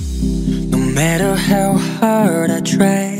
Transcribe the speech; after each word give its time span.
No 0.00 0.78
matter 0.78 1.34
how 1.36 1.74
hard 1.74 2.50
I 2.50 2.60
try, 2.60 3.16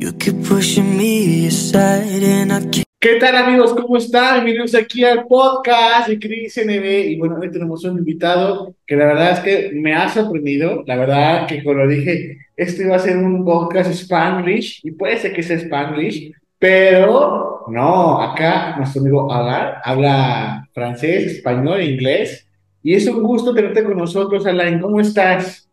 you 0.00 0.12
keep 0.18 0.42
pushing 0.44 0.96
me 0.96 1.46
aside 1.46 2.22
and 2.22 2.52
I 2.52 2.60
can't. 2.60 2.84
¿Qué 2.98 3.16
tal 3.16 3.36
amigos? 3.36 3.74
¿Cómo 3.74 3.98
están? 3.98 4.36
Bienvenidos 4.36 4.74
aquí 4.74 5.04
al 5.04 5.26
podcast 5.26 6.08
de 6.08 6.18
Cris 6.18 6.56
NB 6.56 7.10
y 7.10 7.18
bueno, 7.18 7.36
hoy 7.38 7.50
tenemos 7.50 7.84
un 7.84 7.98
invitado 7.98 8.74
que 8.86 8.96
la 8.96 9.04
verdad 9.04 9.32
es 9.32 9.40
que 9.40 9.72
me 9.74 9.92
ha 9.92 10.08
sorprendido, 10.08 10.82
la 10.86 10.96
verdad 10.96 11.46
que 11.46 11.62
como 11.62 11.86
dije, 11.86 12.38
esto 12.56 12.82
iba 12.82 12.96
a 12.96 12.98
ser 12.98 13.18
un 13.18 13.44
podcast 13.44 13.90
Spanglish 13.90 14.80
y 14.84 14.92
puede 14.92 15.18
ser 15.18 15.34
que 15.34 15.42
sea 15.42 15.56
Spanglish, 15.56 16.32
pero 16.58 17.66
no, 17.68 18.22
acá 18.22 18.76
nuestro 18.78 19.02
amigo 19.02 19.30
Alan 19.30 19.74
habla 19.84 20.66
francés, 20.72 21.26
español 21.26 21.82
inglés 21.82 22.43
y 22.84 22.94
es 22.94 23.08
un 23.08 23.22
gusto 23.22 23.54
tenerte 23.54 23.82
con 23.82 23.96
nosotros, 23.96 24.44
Alain, 24.46 24.78
¿cómo 24.78 25.00
estás? 25.00 25.68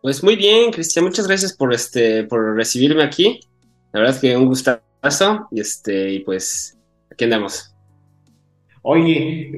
Pues 0.00 0.24
muy 0.24 0.34
bien, 0.34 0.72
Cristian, 0.72 1.04
muchas 1.04 1.28
gracias 1.28 1.52
por 1.52 1.72
este, 1.74 2.24
por 2.24 2.56
recibirme 2.56 3.02
aquí. 3.02 3.38
La 3.92 4.00
verdad 4.00 4.16
es 4.16 4.20
que 4.20 4.34
un 4.34 4.46
gustazo 4.46 5.46
y 5.50 5.60
este, 5.60 6.10
y 6.10 6.20
pues 6.20 6.78
aquí 7.10 7.24
andamos. 7.24 7.72
Oye, 8.80 9.52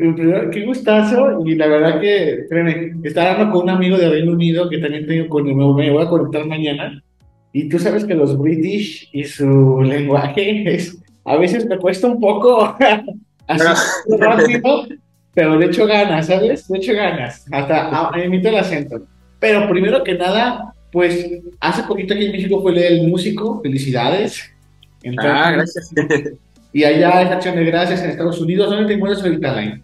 qué 0.53 0.65
gustazo, 0.67 1.47
y 1.47 1.55
la 1.55 1.69
verdad 1.69 2.01
que, 2.01 2.45
créeme, 2.51 2.93
estaba 3.05 3.31
hablando 3.31 3.55
con 3.55 3.63
un 3.63 3.71
amigo 3.71 3.97
de 3.97 4.11
Reino 4.11 4.33
Unido 4.33 4.69
que 4.69 4.79
también 4.79 5.07
tengo 5.07 5.29
con 5.29 5.45
me 5.45 5.91
voy 5.91 6.03
a 6.03 6.09
conectar 6.09 6.45
mañana, 6.45 7.03
y 7.53 7.69
tú 7.69 7.79
sabes 7.79 8.05
que 8.05 8.15
los 8.15 8.37
British 8.37 9.09
y 9.13 9.25
su 9.25 9.81
lenguaje 9.85 10.75
es, 10.75 11.01
a 11.25 11.37
veces 11.37 11.67
me 11.67 11.79
cuesta 11.79 12.09
un 12.09 12.21
poco 12.21 12.77
así 13.47 13.65
rápido, 14.19 14.89
pero 15.35 15.59
de 15.59 15.67
hecho 15.67 15.87
ganas, 15.87 16.27
¿sabes? 16.27 16.69
De 16.69 16.79
hecho 16.79 16.95
ganas, 16.95 17.45
hasta 17.51 18.11
emito 18.17 18.49
el 18.49 18.57
acento. 18.57 19.03
Pero 19.39 19.69
primero 19.69 20.03
que 20.03 20.15
nada, 20.15 20.73
pues 20.93 21.29
hace 21.61 21.83
poquito 21.83 22.15
aquí 22.15 22.27
en 22.27 22.33
México 22.33 22.63
fue 22.63 22.87
el 22.87 23.09
músico, 23.09 23.61
felicidades 23.63 24.55
ah, 25.19 25.51
gracias. 25.53 25.91
Y 26.73 26.83
allá 26.83 27.23
es 27.23 27.31
Acción 27.31 27.57
de 27.57 27.65
Gracias 27.65 28.03
en 28.03 28.11
Estados 28.11 28.41
Unidos. 28.41 28.69
¿Dónde 28.69 28.87
te 28.87 28.95
encuentras 28.95 29.25
ahorita, 29.25 29.61
Line? 29.61 29.83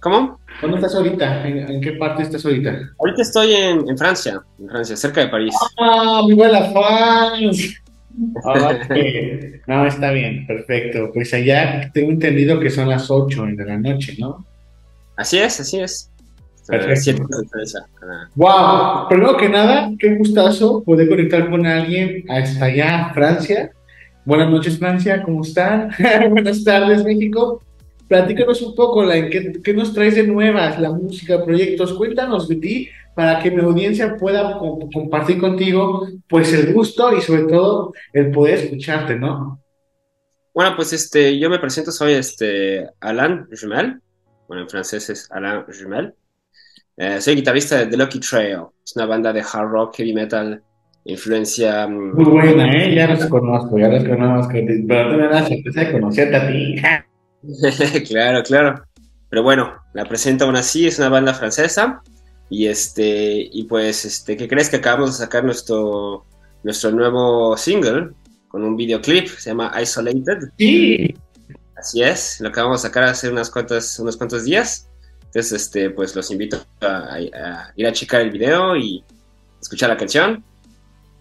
¿Cómo? 0.00 0.38
¿Dónde 0.62 0.76
estás 0.76 0.94
ahorita? 0.94 1.46
¿En, 1.46 1.80
qué 1.80 1.92
parte 1.92 2.22
estás 2.22 2.44
ahorita? 2.44 2.92
Ahorita 2.98 3.22
estoy 3.22 3.52
en, 3.52 3.98
Francia, 3.98 4.40
en 4.60 4.68
Francia, 4.68 4.96
cerca 4.96 5.22
de 5.22 5.28
París. 5.28 5.54
¡Ah, 5.80 6.22
mi 6.26 6.34
buena 6.34 6.72
fans! 8.42 8.88
no, 9.66 9.86
está 9.86 10.10
bien, 10.10 10.46
perfecto. 10.46 11.10
Pues 11.12 11.32
allá 11.34 11.90
tengo 11.92 12.10
entendido 12.10 12.60
que 12.60 12.70
son 12.70 12.88
las 12.88 13.10
8 13.10 13.46
de 13.56 13.64
la 13.64 13.78
noche, 13.78 14.14
¿no? 14.18 14.44
Así 15.16 15.38
es, 15.38 15.60
así 15.60 15.80
es. 15.80 16.10
Perfecto. 16.66 17.26
Wow, 18.34 19.08
primero 19.08 19.36
que 19.36 19.48
nada, 19.48 19.90
qué 19.98 20.16
gustazo 20.16 20.82
poder 20.82 21.08
conectar 21.08 21.48
con 21.48 21.64
alguien 21.64 22.24
hasta 22.28 22.64
allá, 22.64 23.10
Francia. 23.14 23.70
Buenas 24.24 24.50
noches, 24.50 24.78
Francia, 24.78 25.22
¿cómo 25.22 25.42
están? 25.42 25.90
Buenas 26.30 26.64
tardes, 26.64 27.04
México. 27.04 27.62
Platícanos 28.08 28.60
un 28.62 28.74
poco, 28.74 29.04
la, 29.04 29.28
¿qué, 29.30 29.52
¿qué, 29.62 29.72
nos 29.72 29.92
traes 29.92 30.16
de 30.16 30.26
nuevas? 30.26 30.78
La 30.80 30.90
música, 30.90 31.44
proyectos, 31.44 31.92
cuéntanos 31.94 32.48
de 32.48 32.56
ti 32.56 32.88
para 33.16 33.42
que 33.42 33.50
mi 33.50 33.62
audiencia 33.62 34.14
pueda 34.14 34.58
compartir 34.92 35.40
contigo 35.40 36.06
pues 36.28 36.52
el 36.52 36.74
gusto 36.74 37.16
y 37.16 37.22
sobre 37.22 37.44
todo 37.44 37.94
el 38.12 38.30
poder 38.30 38.58
escucharte, 38.58 39.16
¿no? 39.16 39.58
Bueno, 40.52 40.76
pues 40.76 40.92
este, 40.92 41.38
yo 41.38 41.48
me 41.48 41.58
presento, 41.58 41.90
soy 41.90 42.12
este 42.12 42.86
Alain 43.00 43.46
Jumel, 43.50 44.00
bueno, 44.46 44.64
en 44.64 44.68
francés 44.68 45.08
es 45.08 45.32
Alain 45.32 45.64
Jumel. 45.64 46.14
Eh, 46.98 47.20
soy 47.22 47.36
guitarrista 47.36 47.78
de 47.78 47.86
The 47.86 47.96
Lucky 47.96 48.20
Trail, 48.20 48.66
es 48.84 48.94
una 48.96 49.06
banda 49.06 49.32
de 49.32 49.40
hard 49.40 49.70
rock, 49.70 49.96
heavy 49.96 50.12
metal 50.12 50.62
influencia. 51.06 51.86
Mm, 51.86 52.16
Muy 52.16 52.24
buena, 52.24 52.70
¿eh? 52.70 52.94
Ya 52.94 53.06
los 53.06 53.24
conozco, 53.26 53.78
ya 53.78 53.88
los 53.88 54.04
conozco. 54.04 54.52
Pero 54.52 55.10
tú 55.10 55.16
me 55.16 55.28
das 55.28 55.48
sorpresa 55.48 55.80
de 55.80 55.92
conocerte 55.92 56.36
a 56.36 56.48
ti. 56.48 56.82
claro, 58.08 58.42
claro. 58.42 58.82
Pero 59.30 59.42
bueno, 59.42 59.74
la 59.94 60.04
presento 60.04 60.44
aún 60.44 60.56
así, 60.56 60.86
es 60.86 60.98
una 60.98 61.08
banda 61.08 61.32
francesa. 61.32 62.02
Y 62.48 62.66
este, 62.66 63.48
y 63.52 63.64
pues, 63.64 64.04
este, 64.04 64.36
¿qué 64.36 64.48
crees 64.48 64.70
que 64.70 64.76
acabamos 64.76 65.18
de 65.18 65.24
sacar 65.24 65.44
nuestro, 65.44 66.24
nuestro 66.62 66.90
nuevo 66.92 67.56
single 67.56 68.10
con 68.48 68.62
un 68.62 68.76
videoclip? 68.76 69.28
Se 69.28 69.50
llama 69.50 69.72
Isolated. 69.80 70.50
Sí. 70.58 71.14
Así 71.76 72.02
es, 72.02 72.40
lo 72.40 72.48
acabamos 72.48 72.82
de 72.82 72.88
sacar 72.88 73.04
hace 73.04 73.28
unas 73.28 73.50
cuantas, 73.50 73.98
unos 73.98 74.16
cuantos 74.16 74.44
días. 74.44 74.88
Entonces, 75.26 75.52
este, 75.52 75.90
pues 75.90 76.16
los 76.16 76.30
invito 76.30 76.58
a 76.80 77.18
ir 77.76 77.86
a 77.86 77.92
checar 77.92 78.22
el 78.22 78.30
video 78.30 78.76
y 78.76 79.04
escuchar 79.60 79.90
la 79.90 79.96
canción. 79.96 80.42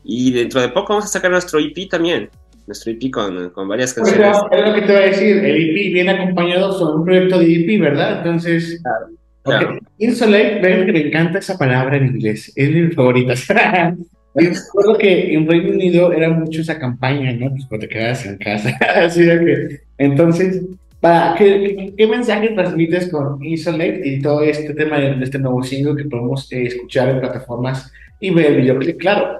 Y 0.04 0.32
dentro 0.32 0.62
de 0.62 0.70
poco 0.70 0.94
vamos 0.94 1.06
a 1.06 1.08
sacar 1.08 1.32
nuestro 1.32 1.60
EP 1.60 1.90
también. 1.90 2.30
Nuestro 2.68 2.92
EP 2.92 3.12
con, 3.12 3.50
con 3.50 3.68
varias 3.68 3.94
canciones. 3.94 4.38
es 4.52 4.66
lo 4.66 4.74
que 4.74 4.82
te 4.82 4.94
voy 4.94 5.02
a 5.02 5.06
decir. 5.08 5.38
El 5.38 5.70
EP 5.70 5.94
viene 5.94 6.12
acompañado 6.12 6.78
con 6.80 7.00
un 7.00 7.06
proyecto 7.06 7.40
de 7.40 7.54
EP, 7.54 7.82
¿verdad? 7.82 8.20
Entonces. 8.20 8.80
Claro. 8.82 9.08
Okay. 9.46 9.80
Insolate, 10.00 10.60
ven 10.60 10.88
que 10.88 10.92
me 10.92 11.08
encanta 11.08 11.38
esa 11.38 11.58
palabra 11.58 11.98
en 11.98 12.08
inglés. 12.08 12.52
Es 12.56 12.72
mi 12.72 12.92
favorita. 12.92 13.36
Yo 14.36 14.50
recuerdo 14.50 14.98
que 14.98 15.34
en 15.34 15.48
Reino 15.48 15.70
Unido 15.70 16.12
era 16.12 16.30
mucho 16.30 16.62
esa 16.62 16.80
campaña, 16.80 17.32
¿no? 17.32 17.52
Pues 17.52 17.66
cuando 17.68 17.88
te 17.88 17.94
quedas 17.94 18.26
en 18.26 18.38
casa. 18.38 18.76
Así 18.96 19.22
de 19.22 19.40
que. 19.40 19.82
Entonces, 20.00 20.62
para, 21.00 21.36
¿qué, 21.36 21.94
qué, 21.96 22.08
mensaje 22.08 22.50
transmites 22.50 23.10
con 23.10 23.42
Insolate 23.44 24.02
y 24.04 24.20
todo 24.20 24.42
este 24.42 24.74
tema 24.74 25.00
de, 25.00 25.24
este 25.24 25.38
nuevo 25.38 25.64
single 25.64 25.96
que 25.96 26.10
podemos 26.10 26.52
eh, 26.52 26.66
escuchar 26.66 27.10
en 27.10 27.20
plataformas 27.20 27.92
y 28.20 28.32
ver 28.32 28.48
el 28.48 28.62
videoclip? 28.62 28.98
Claro. 28.98 29.38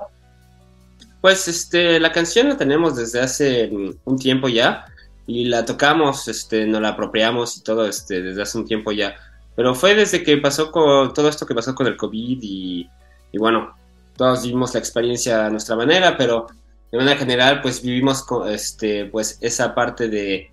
Pues 1.20 1.48
este, 1.48 2.00
la 2.00 2.12
canción 2.12 2.48
la 2.50 2.58
tenemos 2.58 2.96
desde 2.96 3.20
hace 3.20 3.72
un 4.06 4.20
tiempo 4.20 4.48
ya 4.48 4.86
y 5.28 5.46
la 5.46 5.66
tocamos, 5.66 6.28
este, 6.28 6.66
nos 6.68 6.82
la 6.82 6.90
apropiamos 6.90 7.58
y 7.58 7.64
todo 7.64 7.88
este, 7.88 8.22
desde 8.22 8.42
hace 8.44 8.58
un 8.60 8.66
tiempo 8.66 8.92
ya. 8.92 9.16
Pero 9.56 9.74
fue 9.74 9.96
desde 9.96 10.24
que 10.24 10.38
pasó 10.38 10.72
con 10.72 11.14
todo 11.14 11.30
esto 11.30 11.46
que 11.46 11.56
pasó 11.56 11.74
con 11.74 11.88
el 11.88 11.96
COVID 11.98 12.40
y, 12.42 12.90
bueno, 13.38 13.76
todos 14.18 14.44
vivimos 14.44 14.74
la 14.74 14.80
experiencia 14.80 15.46
a 15.46 15.50
nuestra 15.50 15.76
manera, 15.76 16.18
pero 16.18 16.48
de 16.92 16.98
manera 16.98 17.18
general 17.18 17.62
pues 17.62 17.82
vivimos 17.82 18.24
con, 18.24 18.50
este, 18.50 19.06
pues 19.06 19.38
esa 19.42 19.76
parte 19.76 20.08
de, 20.08 20.52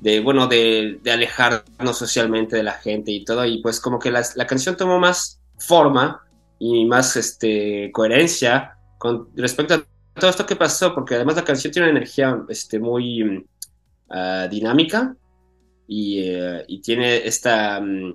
de 0.00 0.20
bueno, 0.20 0.46
de, 0.46 1.00
alejarnos 1.10 1.96
socialmente 1.96 2.56
de 2.56 2.62
la 2.62 2.72
gente 2.72 3.10
y 3.12 3.24
todo 3.24 3.44
y 3.44 3.62
pues 3.62 3.80
como 3.80 3.98
que 3.98 4.10
la, 4.10 4.46
canción 4.46 4.76
tomó 4.76 4.98
más 4.98 5.40
forma 5.58 6.22
y 6.58 6.84
más 6.84 7.16
este, 7.16 7.90
coherencia 7.92 8.76
con 8.98 9.28
respecto 9.36 9.74
a 9.74 9.84
todo 10.18 10.30
esto 10.30 10.46
que 10.46 10.56
pasó, 10.56 10.94
porque 10.94 11.16
además 11.16 11.36
la 11.36 11.44
canción 11.44 11.72
tiene 11.72 11.88
una 11.88 11.98
energía 11.98 12.40
este, 12.48 12.78
muy 12.78 13.22
uh, 13.22 14.48
dinámica 14.48 15.16
y, 15.88 16.30
uh, 16.30 16.62
y, 16.68 16.80
tiene 16.80 17.26
esta 17.26 17.78
um, 17.80 18.14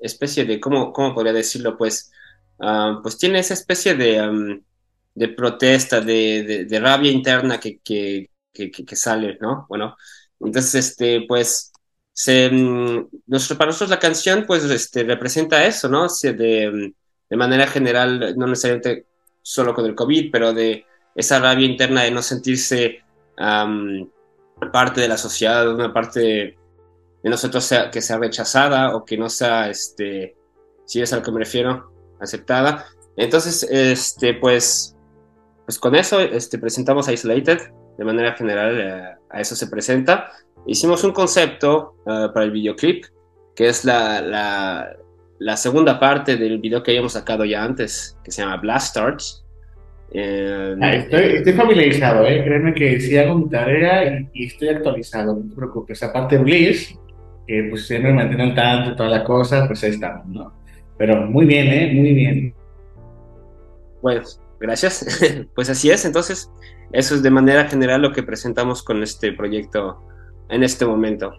especie 0.00 0.44
de, 0.44 0.60
¿cómo, 0.60 0.92
¿cómo, 0.92 1.14
podría 1.14 1.32
decirlo? 1.32 1.76
Pues, 1.76 2.10
uh, 2.58 3.02
pues 3.02 3.18
tiene 3.18 3.38
esa 3.40 3.54
especie 3.54 3.94
de, 3.94 4.28
um, 4.28 4.60
de 5.14 5.28
protesta, 5.28 6.00
de, 6.00 6.42
de, 6.42 6.64
de, 6.66 6.80
rabia 6.80 7.10
interna 7.10 7.58
que, 7.60 7.78
que, 7.80 8.30
que, 8.52 8.70
que, 8.70 8.96
sale, 8.96 9.38
¿no? 9.40 9.66
Bueno, 9.68 9.96
entonces, 10.40 10.74
este, 10.90 11.24
pues, 11.26 11.72
se, 12.12 12.48
um, 12.48 13.08
nuestro, 13.26 13.56
para 13.58 13.68
nosotros 13.68 13.90
la 13.90 13.98
canción, 13.98 14.44
pues, 14.46 14.64
este, 14.64 15.04
representa 15.04 15.64
eso, 15.66 15.88
¿no? 15.88 16.06
de, 16.22 16.92
de 17.28 17.36
manera 17.36 17.66
general, 17.66 18.34
no 18.36 18.46
necesariamente 18.46 19.06
solo 19.42 19.74
con 19.74 19.86
el 19.86 19.94
COVID, 19.94 20.30
pero 20.30 20.52
de 20.52 20.84
esa 21.14 21.38
rabia 21.40 21.66
interna 21.66 22.02
de 22.02 22.10
no 22.10 22.22
sentirse 22.22 23.02
parte 24.72 25.00
de 25.00 25.08
la 25.08 25.16
sociedad, 25.16 25.72
una 25.72 25.92
parte 25.92 26.58
de, 27.26 27.30
nosotros 27.30 27.64
sea, 27.64 27.90
que 27.90 28.00
sea 28.00 28.18
rechazada 28.18 28.94
o 28.94 29.04
que 29.04 29.18
no 29.18 29.28
sea, 29.28 29.68
este, 29.68 30.36
si 30.84 31.02
es 31.02 31.12
a 31.12 31.16
lo 31.16 31.22
que 31.22 31.32
me 31.32 31.40
refiero, 31.40 31.90
aceptada. 32.20 32.86
Entonces, 33.16 33.64
este, 33.68 34.34
pues, 34.34 34.96
pues 35.64 35.78
con 35.78 35.96
eso 35.96 36.20
este, 36.20 36.58
presentamos 36.58 37.08
Isolated, 37.08 37.58
de 37.98 38.04
manera 38.04 38.34
general 38.34 38.80
eh, 38.80 39.16
a 39.30 39.40
eso 39.40 39.56
se 39.56 39.66
presenta. 39.66 40.30
Hicimos 40.66 41.02
un 41.02 41.12
concepto 41.12 41.96
uh, 42.06 42.32
para 42.32 42.44
el 42.44 42.52
videoclip, 42.52 43.06
que 43.54 43.68
es 43.68 43.84
la, 43.84 44.20
la, 44.20 44.96
la, 45.38 45.56
segunda 45.56 45.98
parte 45.98 46.36
del 46.36 46.58
video 46.58 46.82
que 46.82 46.92
habíamos 46.92 47.14
sacado 47.14 47.44
ya 47.44 47.64
antes, 47.64 48.16
que 48.22 48.30
se 48.30 48.42
llama 48.42 48.58
Blast 48.58 48.90
Starts 48.90 49.46
eh, 50.12 50.76
ah, 50.80 50.94
estoy, 50.94 51.52
familiarizado, 51.52 52.24
¿eh? 52.26 52.44
créeme 52.44 52.74
que 52.74 53.00
sí 53.00 53.16
hago 53.18 53.34
mi 53.34 53.48
tarea 53.50 54.28
y, 54.32 54.44
estoy 54.44 54.68
actualizado, 54.68 55.34
no 55.34 55.48
te 55.48 55.56
preocupes. 55.56 56.02
Aparte 56.02 56.38
Bliss, 56.38 56.96
que 57.46 57.66
pues 57.70 57.86
siempre 57.86 58.12
me 58.12 58.18
mantiene 58.18 58.44
al 58.44 58.54
tanto, 58.54 58.96
toda 58.96 59.08
la 59.08 59.24
cosa, 59.24 59.66
pues 59.66 59.82
ahí 59.84 59.90
estamos, 59.90 60.26
¿no? 60.26 60.52
Pero 60.98 61.26
muy 61.26 61.46
bien, 61.46 61.66
¿eh? 61.68 61.92
Muy 61.94 62.12
bien. 62.12 62.54
Pues, 64.00 64.40
gracias. 64.60 65.46
pues 65.54 65.70
así 65.70 65.90
es, 65.90 66.04
entonces, 66.04 66.50
eso 66.92 67.14
es 67.14 67.22
de 67.22 67.30
manera 67.30 67.68
general 67.68 68.02
lo 68.02 68.12
que 68.12 68.22
presentamos 68.22 68.82
con 68.82 69.02
este 69.02 69.32
proyecto 69.32 70.02
en 70.48 70.62
este 70.62 70.86
momento. 70.86 71.32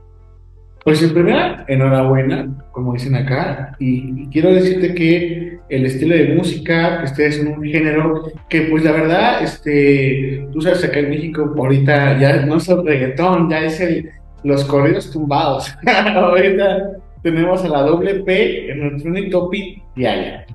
Pues 0.83 1.03
en 1.03 1.13
primera, 1.13 1.65
enhorabuena, 1.67 2.47
como 2.71 2.93
dicen 2.93 3.15
acá, 3.15 3.75
y, 3.77 4.23
y 4.23 4.27
quiero 4.27 4.53
decirte 4.53 4.95
que 4.95 5.59
el 5.67 5.85
estilo 5.85 6.15
de 6.15 6.35
música, 6.35 6.99
que 6.99 7.05
ustedes 7.05 7.37
son 7.37 7.47
un 7.47 7.63
género 7.63 8.31
que 8.49 8.61
pues 8.61 8.85
la 8.85 8.93
verdad, 8.93 9.43
este, 9.43 10.47
tú 10.53 10.61
sabes 10.61 10.83
acá 10.85 10.99
en 10.99 11.09
México 11.09 11.53
ahorita 11.57 12.17
ya 12.19 12.45
no 12.45 12.55
es 12.55 12.69
el 12.69 12.85
reggaetón, 12.85 13.49
ya 13.49 13.65
es 13.65 13.81
el, 13.81 14.09
los 14.43 14.63
corridos 14.65 15.11
tumbados. 15.11 15.73
ahorita 16.15 16.97
tenemos 17.21 17.63
a 17.63 17.69
la 17.69 17.81
doble 17.81 18.15
P 18.15 18.71
en 18.71 18.89
nuestro 18.89 19.29
Topic 19.29 19.83
diaria. 19.95 20.45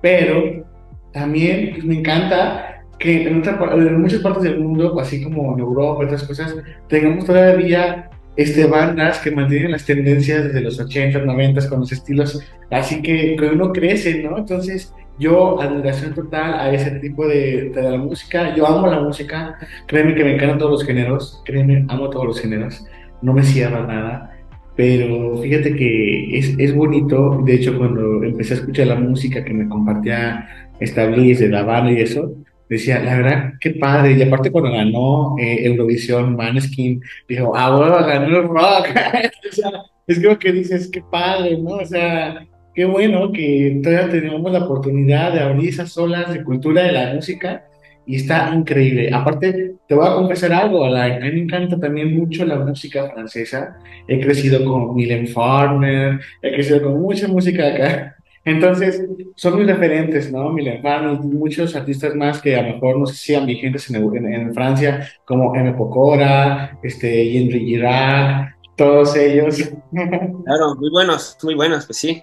Pero 0.00 0.64
también 1.12 1.70
pues, 1.72 1.84
me 1.84 1.98
encanta 1.98 2.84
que 2.98 3.28
en, 3.28 3.40
otra, 3.40 3.58
en, 3.74 4.00
muchas 4.00 4.20
partes 4.20 4.44
del 4.44 4.60
mundo, 4.60 4.98
así 5.00 5.22
como 5.22 5.54
en 5.54 5.60
Europa 5.60 6.02
y 6.02 6.06
otras 6.06 6.22
cosas, 6.24 6.56
tengamos 6.88 7.24
todavía 7.24 8.10
este, 8.36 8.66
bandas 8.66 9.18
que 9.18 9.30
mantienen 9.30 9.72
las 9.72 9.84
tendencias 9.84 10.44
desde 10.44 10.60
los 10.60 10.78
80, 10.78 11.18
90 11.18 11.68
con 11.68 11.80
los 11.80 11.92
estilos, 11.92 12.40
así 12.70 13.02
que, 13.02 13.36
que 13.36 13.46
uno 13.46 13.72
crece, 13.72 14.22
¿no? 14.22 14.38
Entonces, 14.38 14.94
yo 15.18 15.60
admiración 15.60 16.14
total 16.14 16.54
a 16.54 16.72
ese 16.72 16.92
tipo 16.92 17.26
de, 17.26 17.70
de, 17.70 17.82
la 17.82 17.98
música, 17.98 18.54
yo 18.54 18.66
amo 18.66 18.86
la 18.86 19.00
música, 19.00 19.58
créeme 19.86 20.14
que 20.14 20.24
me 20.24 20.34
encantan 20.34 20.58
todos 20.58 20.72
los 20.72 20.84
géneros, 20.84 21.42
créeme, 21.44 21.84
amo 21.88 22.08
todos 22.08 22.26
los 22.26 22.40
géneros, 22.40 22.86
no 23.22 23.32
me 23.32 23.42
cierra 23.42 23.86
nada, 23.86 24.36
pero 24.76 25.36
fíjate 25.38 25.74
que 25.76 26.38
es, 26.38 26.54
es 26.58 26.74
bonito, 26.74 27.40
de 27.44 27.54
hecho 27.54 27.76
cuando 27.78 28.22
empecé 28.24 28.54
a 28.54 28.56
escuchar 28.58 28.88
la 28.88 28.96
música 28.96 29.44
que 29.44 29.54
me 29.54 29.68
compartía 29.68 30.48
Establis 30.80 31.38
de 31.38 31.48
banda 31.48 31.92
y 31.92 32.00
eso, 32.00 32.34
decía, 32.68 33.00
la 33.00 33.16
verdad, 33.16 33.52
qué 33.60 33.70
padre. 33.72 34.12
Y 34.12 34.22
aparte 34.22 34.50
cuando 34.50 34.72
ganó 34.72 35.36
eh, 35.38 35.66
Eurovisión, 35.66 36.34
Maneskin, 36.36 37.00
dijo, 37.28 37.54
ah, 37.54 37.76
bueno, 37.76 38.06
ganó 38.06 38.26
el 38.26 38.48
rock. 38.48 38.88
o 39.50 39.54
sea, 39.54 39.70
es 40.06 40.22
como 40.22 40.38
que 40.38 40.52
dices, 40.52 40.90
qué 40.90 41.02
padre, 41.10 41.58
¿no? 41.58 41.76
O 41.76 41.84
sea, 41.84 42.46
qué 42.74 42.84
bueno 42.84 43.30
que 43.30 43.80
todavía 43.82 44.08
tenemos 44.08 44.50
la 44.50 44.64
oportunidad 44.64 45.32
de 45.32 45.40
abrir 45.40 45.68
esas 45.68 45.96
olas 45.98 46.32
de 46.32 46.42
cultura 46.42 46.82
de 46.82 46.92
la 46.92 47.14
música 47.14 47.64
y 48.06 48.16
está 48.16 48.52
increíble. 48.54 49.10
Aparte, 49.12 49.76
te 49.86 49.94
voy 49.94 50.06
a 50.06 50.14
confesar 50.14 50.52
algo, 50.52 50.84
Alain, 50.84 51.22
a 51.22 51.26
mí 51.26 51.32
me 51.32 51.42
encanta 51.42 51.78
también 51.78 52.16
mucho 52.16 52.44
la 52.44 52.58
música 52.58 53.10
francesa. 53.10 53.78
He 54.08 54.20
crecido 54.20 54.64
con 54.64 54.94
Mylène 54.94 55.28
Farmer, 55.28 56.20
he 56.42 56.52
crecido 56.52 56.82
con 56.82 57.00
mucha 57.00 57.28
música 57.28 57.68
acá. 57.68 58.16
Entonces, 58.44 59.06
son 59.36 59.54
muy 59.54 59.64
referentes, 59.64 60.32
¿no? 60.32 60.50
Mylène 60.50 60.82
Farmer, 60.82 61.20
muchos 61.20 61.76
artistas 61.76 62.14
más 62.14 62.40
que 62.40 62.56
a 62.56 62.62
lo 62.62 62.74
mejor 62.74 62.98
no 62.98 63.06
sé 63.06 63.14
si 63.14 63.26
sean 63.32 63.46
vigentes 63.46 63.88
en, 63.90 63.96
en, 64.16 64.32
en 64.32 64.54
Francia, 64.54 65.08
como 65.24 65.54
M. 65.54 65.72
Pokora, 65.74 66.78
este, 66.82 67.36
Henry 67.38 67.60
Girac, 67.66 68.56
todos 68.76 69.16
ellos. 69.16 69.56
Claro, 69.92 70.74
muy 70.76 70.90
buenos, 70.90 71.36
muy 71.42 71.54
buenos, 71.54 71.86
pues 71.86 71.98
sí. 71.98 72.22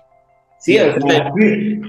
Sí, 0.59 0.77
o 0.77 1.01
sea, 1.01 1.31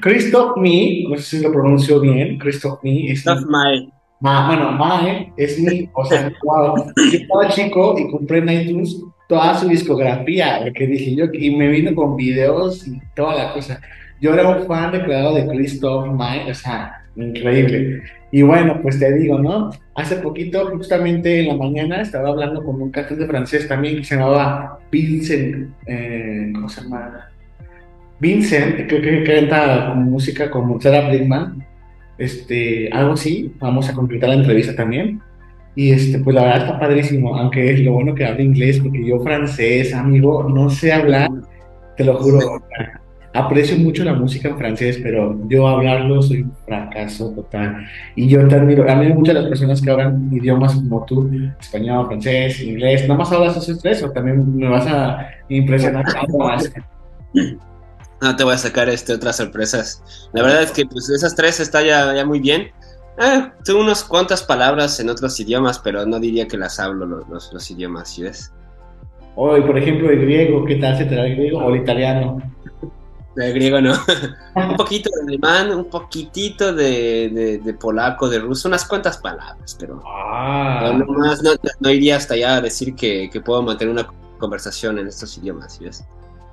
Christoph 0.00 0.56
Me, 0.56 1.02
no 1.08 1.16
sé 1.16 1.38
si 1.38 1.42
lo 1.42 1.52
pronuncio 1.52 2.00
bien, 2.00 2.38
Christoph 2.38 2.82
Me. 2.84 3.10
Es 3.10 3.24
Christoph 3.24 3.48
Mae. 3.48 3.88
Ma, 4.20 4.46
bueno, 4.46 4.72
Mae 4.72 5.32
es 5.36 5.58
mi, 5.58 5.88
o 5.92 6.04
sea, 6.04 6.32
wow. 6.44 6.76
Yo 6.96 7.18
estaba 7.18 7.48
chico 7.48 7.96
y 7.98 8.10
compré 8.10 8.38
en 8.38 8.48
iTunes 8.48 9.02
toda 9.28 9.54
su 9.58 9.68
discografía, 9.68 10.70
que 10.72 10.86
dije 10.86 11.16
yo, 11.16 11.26
y 11.32 11.54
me 11.56 11.68
vino 11.68 11.94
con 11.94 12.16
videos 12.16 12.86
y 12.86 13.00
toda 13.14 13.34
la 13.34 13.52
cosa. 13.52 13.80
Yo 14.20 14.34
era 14.34 14.48
un 14.48 14.66
fan 14.66 14.92
declarado 14.92 15.34
de 15.34 15.46
Christoph 15.46 16.06
Mae, 16.08 16.50
o 16.50 16.54
sea, 16.54 17.02
increíble. 17.16 18.02
Y 18.30 18.42
bueno, 18.42 18.78
pues 18.80 19.00
te 19.00 19.12
digo, 19.18 19.38
¿no? 19.38 19.70
Hace 19.96 20.16
poquito, 20.16 20.70
justamente 20.70 21.40
en 21.40 21.48
la 21.48 21.56
mañana, 21.56 22.02
estaba 22.02 22.28
hablando 22.28 22.62
con 22.62 22.80
un 22.80 22.90
cantante 22.90 23.26
francés 23.26 23.66
también 23.66 23.96
que 23.96 24.04
se 24.04 24.14
llamaba 24.14 24.78
Vincent, 24.92 25.70
eh, 25.86 26.52
¿cómo 26.54 26.68
se 26.68 26.82
llama? 26.82 27.30
Vincent, 28.20 28.86
creo 28.86 29.00
que 29.00 29.24
canta 29.24 29.88
como 29.88 30.02
música 30.02 30.50
como 30.50 30.80
Sarah 30.80 31.08
Brigman, 31.08 31.66
este, 32.18 32.90
algo 32.92 33.14
así, 33.14 33.52
vamos 33.58 33.88
a 33.88 33.94
completar 33.94 34.28
la 34.28 34.36
entrevista 34.36 34.76
también. 34.76 35.20
Y 35.74 35.92
este, 35.92 36.18
pues 36.18 36.34
la 36.34 36.42
verdad 36.42 36.58
está 36.64 36.78
padrísimo, 36.78 37.34
aunque 37.34 37.72
es 37.72 37.80
lo 37.80 37.92
bueno 37.92 38.14
que 38.14 38.26
habla 38.26 38.42
inglés, 38.42 38.80
porque 38.80 39.06
yo 39.06 39.20
francés, 39.20 39.94
amigo, 39.94 40.42
no 40.48 40.68
sé 40.68 40.92
hablar, 40.92 41.30
te 41.96 42.04
lo 42.04 42.14
juro. 42.16 42.60
Aprecio 43.32 43.78
mucho 43.78 44.02
la 44.04 44.12
música 44.12 44.48
en 44.48 44.58
francés, 44.58 44.98
pero 45.02 45.38
yo 45.48 45.66
hablarlo 45.68 46.20
soy 46.20 46.42
un 46.42 46.52
fracaso 46.66 47.30
total. 47.30 47.86
Y 48.16 48.28
yo 48.28 48.46
te 48.48 48.56
admiro, 48.56 48.90
admiro 48.90 49.14
mucho 49.14 49.30
a 49.30 49.34
las 49.34 49.46
personas 49.46 49.80
que 49.80 49.90
hablan 49.90 50.28
idiomas 50.32 50.74
como 50.74 51.04
tú, 51.06 51.30
español, 51.58 52.08
francés, 52.08 52.60
inglés. 52.60 53.08
¿No 53.08 53.14
más 53.14 53.30
hablas 53.32 53.56
esos 53.56 53.80
tres 53.80 54.02
o 54.02 54.10
también 54.10 54.56
me 54.56 54.68
vas 54.68 54.86
a 54.88 55.26
impresionar 55.48 56.04
algo 56.20 56.38
más? 56.40 56.70
No 58.20 58.36
te 58.36 58.44
voy 58.44 58.54
a 58.54 58.58
sacar 58.58 58.88
este, 58.88 59.14
otras 59.14 59.36
sorpresas. 59.36 60.02
La 60.32 60.42
verdad 60.42 60.62
es 60.62 60.72
que 60.72 60.84
pues, 60.84 61.08
esas 61.08 61.34
tres 61.34 61.58
está 61.60 61.82
ya, 61.82 62.14
ya 62.14 62.24
muy 62.24 62.40
bien. 62.40 62.70
Eh, 63.18 63.50
tengo 63.64 63.80
unas 63.80 64.04
cuantas 64.04 64.42
palabras 64.42 64.98
en 65.00 65.10
otros 65.10 65.38
idiomas, 65.40 65.78
pero 65.78 66.06
no 66.06 66.18
diría 66.18 66.46
que 66.46 66.56
las 66.56 66.78
hablo 66.80 67.06
los, 67.06 67.28
los, 67.28 67.52
los 67.52 67.70
idiomas, 67.70 68.10
¿sí 68.10 68.22
ves? 68.22 68.52
Hoy, 69.36 69.62
por 69.62 69.78
ejemplo, 69.78 70.10
el 70.10 70.20
griego, 70.20 70.64
¿qué 70.64 70.76
tal 70.76 70.96
se 70.96 71.04
te 71.04 71.14
da 71.14 71.26
el 71.26 71.36
griego 71.36 71.58
o 71.58 71.74
el 71.74 71.82
italiano? 71.82 72.42
El 73.36 73.54
griego 73.54 73.80
no. 73.80 73.94
un 74.56 74.76
poquito 74.76 75.08
de 75.14 75.22
alemán, 75.22 75.70
un 75.70 75.84
poquitito 75.84 76.74
de, 76.74 77.30
de, 77.32 77.58
de, 77.58 77.74
polaco, 77.74 78.28
de 78.28 78.40
ruso, 78.40 78.68
unas 78.68 78.84
cuantas 78.84 79.18
palabras, 79.18 79.76
pero, 79.78 80.02
ah. 80.04 80.98
no, 81.80 81.90
iría 81.90 82.16
hasta 82.16 82.34
allá 82.34 82.56
a 82.56 82.60
decir 82.60 82.94
que, 82.94 83.30
que 83.32 83.40
puedo 83.40 83.62
mantener 83.62 83.92
una 83.92 84.08
conversación 84.38 84.98
en 84.98 85.06
estos 85.06 85.38
idiomas, 85.38 85.76
¿sí 85.76 85.84
ves? 85.84 86.04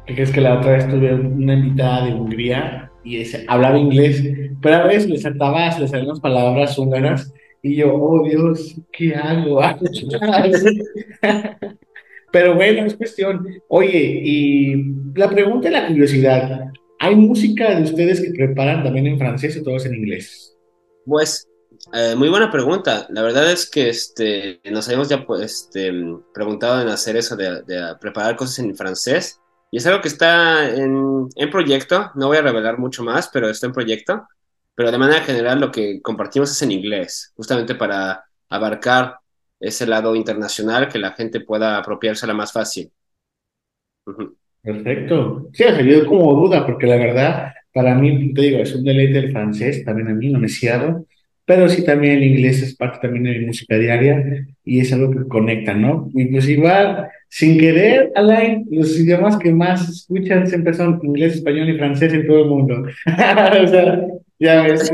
Que 0.08 0.16
crees 0.16 0.32
que 0.32 0.42
la 0.42 0.58
otra 0.58 0.72
vez 0.72 0.88
tuve 0.90 1.14
una 1.14 1.54
invitada 1.54 2.06
de 2.06 2.14
Hungría 2.14 2.92
y 3.04 3.18
ese, 3.18 3.46
hablaba 3.48 3.78
inglés, 3.78 4.24
pero 4.62 4.76
a 4.78 4.88
veces 4.88 5.10
le 5.10 5.18
saltaba, 5.18 5.78
le 5.78 5.88
salían 5.88 6.18
palabras 6.20 6.78
húngaras 6.80 7.34
y 7.62 7.76
yo, 7.76 7.94
oh 7.94 8.26
Dios, 8.28 8.76
¿qué 8.92 9.14
hago? 9.16 9.60
pero 12.32 12.56
bueno, 12.56 12.86
es 12.86 12.96
cuestión. 12.96 13.48
Oye, 13.68 14.22
y 14.24 14.94
la 15.16 15.30
pregunta 15.30 15.68
y 15.68 15.72
la 15.72 15.88
curiosidad, 15.88 16.72
¿hay 17.00 17.16
música 17.16 17.76
de 17.76 17.84
ustedes 17.84 18.22
que 18.22 18.32
preparan 18.32 18.84
también 18.84 19.08
en 19.08 19.18
francés 19.18 19.58
o 19.58 19.64
todos 19.64 19.86
en 19.86 19.96
inglés? 19.96 20.56
Pues, 21.06 21.50
eh, 21.94 22.16
muy 22.16 22.30
buena 22.30 22.50
pregunta. 22.50 23.08
La 23.10 23.24
verdad 23.24 23.52
es 23.52 23.70
que 23.70 23.90
este, 23.90 24.62
nos 24.72 24.88
habíamos 24.88 25.10
ya 25.10 25.26
pues, 25.26 25.42
este, 25.42 25.92
preguntado 26.34 26.82
en 26.82 26.88
hacer 26.88 27.18
eso 27.18 27.36
de 27.36 27.64
preparar 28.00 28.38
cosas 28.38 28.60
en 28.60 28.76
francés. 28.76 29.42
Y 29.72 29.78
es 29.78 29.88
algo 29.88 30.02
que 30.02 30.08
está 30.08 30.70
en, 30.70 31.28
en, 31.36 31.50
proyecto, 31.50 32.12
no 32.16 32.28
voy 32.28 32.38
a 32.38 32.42
revelar 32.42 32.78
mucho 32.78 33.04
más, 33.04 33.30
pero 33.34 33.50
está 33.50 33.68
en 33.68 33.74
proyecto. 33.74 34.28
Pero 34.76 34.92
de 34.92 34.98
manera 34.98 35.22
general 35.22 35.60
lo 35.60 35.72
que 35.72 36.02
compartimos 36.02 36.52
es 36.52 36.62
en 36.62 36.72
inglés, 36.72 37.34
justamente 37.36 37.76
para 37.76 38.24
abarcar 38.50 39.18
ese 39.60 39.88
lado 39.88 40.16
internacional 40.16 40.88
que 40.88 41.00
la 41.00 41.14
gente 41.14 41.42
pueda 41.42 41.78
apropiársela 41.78 42.34
más 42.34 42.54
fácil. 42.54 42.92
Uh 44.06 44.12
-huh. 44.12 44.36
Perfecto. 44.62 45.50
Sí, 45.54 45.64
ha 45.64 45.76
salido 45.76 46.06
como 46.06 46.34
duda, 46.34 46.66
porque 46.66 46.88
la 46.88 46.98
verdad, 46.98 47.54
para 47.74 47.96
mí, 47.96 48.34
te 48.34 48.42
digo, 48.42 48.60
es 48.60 48.76
un 48.76 48.84
deleite 48.84 49.20
el 49.20 49.32
francés, 49.32 49.86
también 49.86 50.10
a 50.10 50.14
mí 50.14 50.30
no 50.30 50.40
me 50.40 50.50
cierro, 50.50 51.06
pero 51.46 51.70
sí 51.70 51.86
también 51.86 52.18
el 52.18 52.24
inglés 52.24 52.62
es 52.62 52.76
parte 52.76 53.00
también 53.02 53.24
de 53.24 53.40
mi 53.40 53.46
música 53.46 53.78
diaria 53.78 54.46
y 54.66 54.82
es 54.82 54.92
algo 54.92 55.12
que 55.12 55.28
conecta, 55.30 55.74
¿no? 55.74 56.10
Inclusive, 56.14 56.68
sin 57.30 57.60
querer, 57.60 58.12
Alain, 58.16 58.66
los 58.72 58.98
idiomas 58.98 59.38
que 59.38 59.52
más 59.52 59.88
escuchan 59.90 60.48
siempre 60.48 60.74
son 60.74 61.00
inglés, 61.04 61.36
español 61.36 61.70
y 61.70 61.78
francés 61.78 62.14
en 62.14 62.28
todo 62.28 62.44
el 62.44 62.50
mundo. 62.50 62.84
o 63.06 63.68
sea, 63.68 64.08
ya 64.40 64.62
ves, 64.64 64.92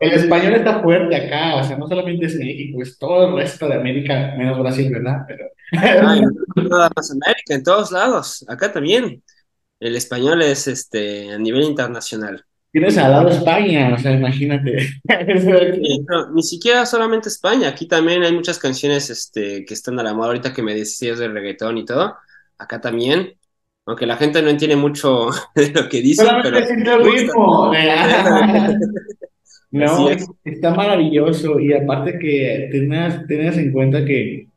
el 0.00 0.12
español 0.12 0.54
está 0.54 0.82
fuerte 0.82 1.16
acá, 1.16 1.56
o 1.56 1.64
sea, 1.64 1.76
no 1.76 1.88
solamente 1.88 2.26
es 2.26 2.36
México, 2.36 2.82
es 2.82 2.98
todo 2.98 3.28
el 3.28 3.36
resto 3.36 3.68
de 3.68 3.74
América, 3.74 4.34
menos 4.36 4.58
Brasil, 4.58 4.90
¿verdad? 4.92 5.22
Pero... 5.26 5.46
ah, 5.78 6.20
en 6.56 6.68
toda 6.68 6.86
América, 6.86 7.54
en 7.54 7.62
todos 7.62 7.92
lados, 7.92 8.44
acá 8.48 8.72
también. 8.72 9.22
El 9.78 9.94
español 9.94 10.40
es 10.40 10.68
este 10.68 11.32
a 11.32 11.38
nivel 11.38 11.64
internacional. 11.64 12.45
Tienes 12.76 12.98
al 12.98 13.10
lado 13.10 13.30
España, 13.30 13.94
o 13.94 13.98
sea, 13.98 14.12
imagínate. 14.12 14.76
No, 16.10 16.30
ni 16.34 16.42
siquiera 16.42 16.84
solamente 16.84 17.30
España, 17.30 17.68
aquí 17.68 17.88
también 17.88 18.22
hay 18.22 18.34
muchas 18.34 18.58
canciones 18.58 19.08
este, 19.08 19.64
que 19.64 19.72
están 19.72 19.98
a 19.98 20.02
la 20.02 20.12
moda 20.12 20.26
ahorita 20.26 20.52
que 20.52 20.62
me 20.62 20.74
decías 20.74 21.18
de 21.18 21.28
reggaetón 21.28 21.78
y 21.78 21.86
todo, 21.86 22.16
acá 22.58 22.78
también, 22.78 23.32
aunque 23.86 24.04
la 24.04 24.18
gente 24.18 24.42
no 24.42 24.50
entiende 24.50 24.76
mucho 24.76 25.30
de 25.54 25.70
lo 25.70 25.88
que 25.88 26.02
dicen, 26.02 26.26
solamente 26.26 26.74
pero... 26.84 27.02
el 27.02 27.12
ritmo. 27.12 27.72
no, 29.70 30.10
está 30.44 30.74
maravilloso 30.74 31.58
y 31.58 31.72
aparte 31.72 32.18
que 32.18 32.68
tengas, 32.70 33.26
tengas 33.26 33.56
en 33.56 33.72
cuenta 33.72 34.04
que, 34.04 34.48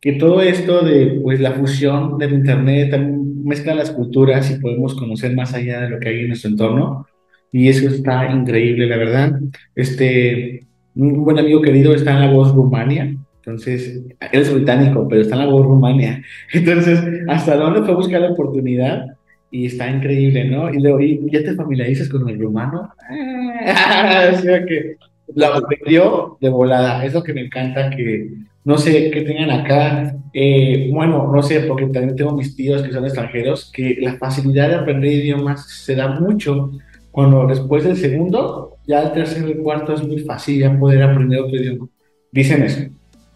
que 0.00 0.12
todo 0.12 0.40
esto 0.40 0.80
de 0.80 1.20
pues 1.22 1.38
la 1.38 1.52
fusión 1.52 2.16
del 2.16 2.32
internet 2.32 2.92
también 2.92 3.44
mezcla 3.44 3.74
las 3.74 3.90
culturas 3.90 4.50
y 4.50 4.58
podemos 4.58 4.94
conocer 4.94 5.34
más 5.34 5.52
allá 5.52 5.82
de 5.82 5.90
lo 5.90 6.00
que 6.00 6.08
hay 6.08 6.20
en 6.20 6.28
nuestro 6.28 6.48
entorno 6.48 7.06
y 7.52 7.68
eso 7.68 7.88
está 7.88 8.30
increíble, 8.30 8.86
la 8.86 8.96
verdad. 8.96 9.40
Este, 9.74 10.66
un 10.94 11.24
buen 11.24 11.38
amigo 11.38 11.62
querido 11.62 11.94
está 11.94 12.12
en 12.12 12.20
la 12.20 12.32
voz 12.32 12.54
Rumania, 12.54 13.16
Entonces, 13.38 14.02
él 14.32 14.40
es 14.40 14.52
británico, 14.52 15.06
pero 15.08 15.22
está 15.22 15.36
en 15.36 15.42
la 15.42 15.52
voz 15.52 15.64
Rumania. 15.64 16.22
Entonces, 16.52 17.00
¿hasta 17.28 17.56
dónde 17.56 17.82
fue 17.82 17.92
a 17.92 17.96
buscar 17.96 18.20
la 18.20 18.32
oportunidad? 18.32 19.06
Y 19.50 19.66
está 19.66 19.88
increíble, 19.88 20.44
¿no? 20.44 20.72
Y 20.72 20.78
luego, 20.78 21.00
¿y 21.00 21.20
¿ya 21.32 21.42
te 21.42 21.54
familiarizas 21.54 22.08
con 22.10 22.28
el 22.28 22.38
rumano? 22.38 22.92
o 23.10 24.38
sea 24.38 24.64
que 24.66 24.96
la 25.34 25.56
aprendió 25.56 26.36
de 26.40 26.50
volada. 26.50 27.04
Es 27.04 27.14
lo 27.14 27.22
que 27.22 27.32
me 27.32 27.42
encanta 27.42 27.88
que, 27.88 28.30
no 28.64 28.76
sé, 28.76 29.10
que 29.10 29.22
tengan 29.22 29.50
acá, 29.50 30.14
eh, 30.34 30.90
bueno, 30.92 31.30
no 31.32 31.42
sé, 31.42 31.60
porque 31.60 31.86
también 31.86 32.16
tengo 32.16 32.32
mis 32.32 32.54
tíos 32.54 32.82
que 32.82 32.92
son 32.92 33.04
extranjeros, 33.04 33.70
que 33.72 33.96
la 34.00 34.18
facilidad 34.18 34.68
de 34.68 34.74
aprender 34.74 35.12
idiomas 35.12 35.66
se 35.66 35.94
da 35.94 36.08
mucho 36.08 36.72
cuando 37.18 37.48
después 37.48 37.82
del 37.82 37.96
segundo, 37.96 38.76
ya 38.86 39.02
el 39.02 39.12
tercero 39.12 39.48
y 39.48 39.50
el 39.50 39.58
cuarto 39.58 39.92
es 39.92 40.06
muy 40.06 40.20
fácil 40.20 40.60
ya 40.60 40.78
poder 40.78 41.02
aprender 41.02 41.40
otro 41.40 41.56
idioma. 41.56 41.88
Dicen 42.30 42.62
eso. 42.62 42.80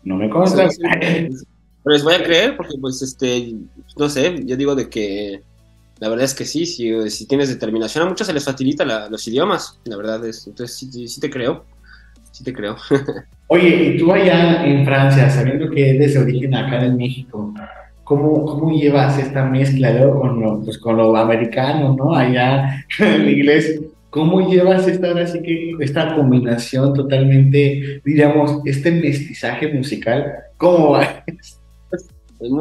No 0.05 0.15
me 0.15 0.31
consta. 0.31 0.69
Pero 0.79 1.35
les 1.85 2.05
voy 2.05 2.15
a 2.15 2.23
creer 2.23 2.57
porque, 2.57 2.75
pues, 2.81 3.03
este, 3.03 3.57
no 3.99 4.09
sé, 4.09 4.41
yo 4.47 4.57
digo 4.57 4.77
de 4.77 4.89
que 4.89 5.41
la 5.99 6.09
verdad 6.09 6.27
es 6.27 6.35
que 6.35 6.45
sí, 6.45 6.65
si, 6.65 7.11
si 7.11 7.27
tienes 7.27 7.49
determinación, 7.49 8.07
a 8.07 8.09
muchos 8.09 8.29
se 8.29 8.33
les 8.33 8.45
facilita 8.45 8.85
la, 8.85 9.09
los 9.09 9.27
idiomas, 9.27 9.81
la 9.83 9.97
verdad 9.97 10.25
es, 10.27 10.47
entonces 10.47 10.77
sí, 10.77 11.09
sí 11.09 11.21
te 11.21 11.29
creo, 11.29 11.65
sí 12.31 12.45
te 12.45 12.53
creo. 12.53 12.77
Oye, 13.49 13.69
y 13.69 13.99
tú 13.99 14.13
allá 14.13 14.65
en 14.65 14.85
Francia, 14.85 15.29
sabiendo 15.29 15.69
que 15.69 15.91
eres 15.91 16.15
de 16.15 16.21
origen 16.21 16.55
acá 16.55 16.85
en 16.85 16.97
México, 16.97 17.53
¿cómo, 18.05 18.45
cómo 18.45 18.71
llevas 18.71 19.19
esta 19.19 19.45
mezcla 19.45 20.11
con, 20.13 20.41
lo, 20.41 20.63
pues, 20.63 20.79
con 20.79 20.97
lo 20.97 21.17
americano, 21.17 21.95
¿no? 21.97 22.15
Allá 22.15 22.85
en 22.99 23.29
inglés, 23.29 23.81
¿cómo 24.11 24.49
llevas 24.49 24.87
esta, 24.87 25.11
así 25.19 25.43
que, 25.43 25.73
esta 25.81 26.15
combinación 26.15 26.95
totalmente, 26.95 28.01
diríamos, 28.05 28.61
este 28.65 28.91
mestizaje 28.91 29.73
musical? 29.73 30.33
¿Cómo 30.57 30.91
va? 30.91 31.25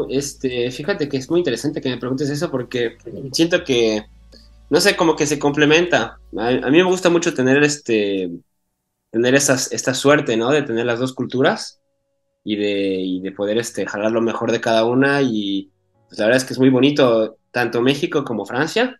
Este, 0.10 0.70
fíjate 0.70 1.10
que 1.10 1.18
es 1.18 1.30
muy 1.30 1.40
interesante 1.40 1.82
que 1.82 1.90
me 1.90 1.98
preguntes 1.98 2.30
eso 2.30 2.52
porque 2.52 2.98
siento 3.32 3.64
que, 3.64 4.04
no 4.70 4.80
sé, 4.80 4.96
como 4.96 5.16
que 5.16 5.26
se 5.26 5.40
complementa. 5.40 6.20
A, 6.38 6.48
a 6.48 6.70
mí 6.70 6.78
me 6.78 6.84
gusta 6.84 7.10
mucho 7.10 7.34
tener 7.34 7.64
este, 7.64 8.30
tener 9.12 9.36
esas, 9.36 9.72
esta 9.72 9.94
suerte, 9.94 10.38
¿no? 10.38 10.52
De 10.52 10.62
tener 10.62 10.86
las 10.86 11.00
dos 11.00 11.14
culturas 11.14 11.81
y 12.44 12.56
de, 12.56 13.02
y 13.02 13.22
de 13.22 13.32
poder 13.32 13.58
este, 13.58 13.86
jalar 13.86 14.12
lo 14.12 14.22
mejor 14.22 14.52
de 14.52 14.62
cada 14.62 14.86
una 14.86 15.22
y 15.22 15.70
pues 16.08 16.20
la 16.20 16.26
verdad 16.26 16.42
es 16.42 16.46
que 16.46 16.54
es 16.54 16.60
muy 16.60 16.70
bonito 16.70 17.38
tanto 17.52 17.82
México 17.82 18.24
como 18.24 18.46
Francia, 18.46 19.00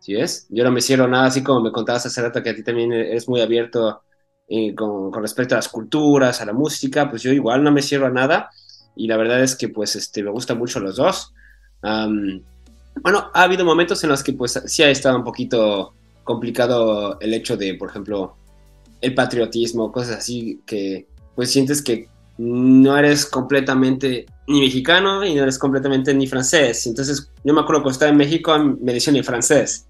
¿sí 0.00 0.14
ves? 0.14 0.46
Yo 0.50 0.64
no 0.64 0.70
me 0.70 0.80
cierro 0.80 1.06
nada, 1.08 1.26
así 1.26 1.42
como 1.42 1.60
me 1.60 1.72
contabas 1.72 2.06
hace 2.06 2.22
rato 2.22 2.42
que 2.42 2.50
a 2.50 2.54
ti 2.54 2.62
también 2.62 2.92
eres 2.92 3.28
muy 3.28 3.40
abierto 3.40 4.02
eh, 4.48 4.74
con, 4.74 5.10
con 5.10 5.22
respecto 5.22 5.54
a 5.54 5.58
las 5.58 5.68
culturas, 5.68 6.40
a 6.40 6.46
la 6.46 6.52
música, 6.52 7.08
pues 7.10 7.22
yo 7.22 7.32
igual 7.32 7.62
no 7.62 7.70
me 7.70 7.82
cierro 7.82 8.06
a 8.06 8.10
nada 8.10 8.50
y 8.96 9.06
la 9.06 9.16
verdad 9.16 9.42
es 9.42 9.54
que 9.54 9.68
pues 9.68 9.94
este, 9.94 10.22
me 10.22 10.30
gustan 10.30 10.58
mucho 10.58 10.80
los 10.80 10.96
dos. 10.96 11.32
Um, 11.82 12.42
bueno, 13.02 13.30
ha 13.32 13.42
habido 13.42 13.64
momentos 13.64 14.02
en 14.02 14.10
los 14.10 14.22
que 14.22 14.32
pues 14.32 14.60
sí 14.66 14.82
ha 14.82 14.90
estado 14.90 15.16
un 15.16 15.24
poquito 15.24 15.94
complicado 16.24 17.18
el 17.20 17.32
hecho 17.32 17.56
de, 17.56 17.74
por 17.74 17.90
ejemplo, 17.90 18.36
el 19.00 19.14
patriotismo, 19.14 19.92
cosas 19.92 20.18
así 20.18 20.60
que 20.66 21.06
pues 21.36 21.52
sientes 21.52 21.80
que 21.80 22.08
no 22.38 22.96
eres 22.96 23.26
completamente 23.26 24.26
ni 24.46 24.60
mexicano 24.60 25.24
y 25.24 25.34
no 25.34 25.42
eres 25.42 25.58
completamente 25.58 26.14
ni 26.14 26.26
francés. 26.26 26.86
Entonces 26.86 27.30
yo 27.44 27.52
me 27.52 27.60
acuerdo 27.60 27.82
cuando 27.82 27.92
estaba 27.92 28.10
en 28.10 28.16
México 28.16 28.56
me 28.58 28.94
decían 28.94 29.14
ni 29.14 29.22
francés 29.22 29.86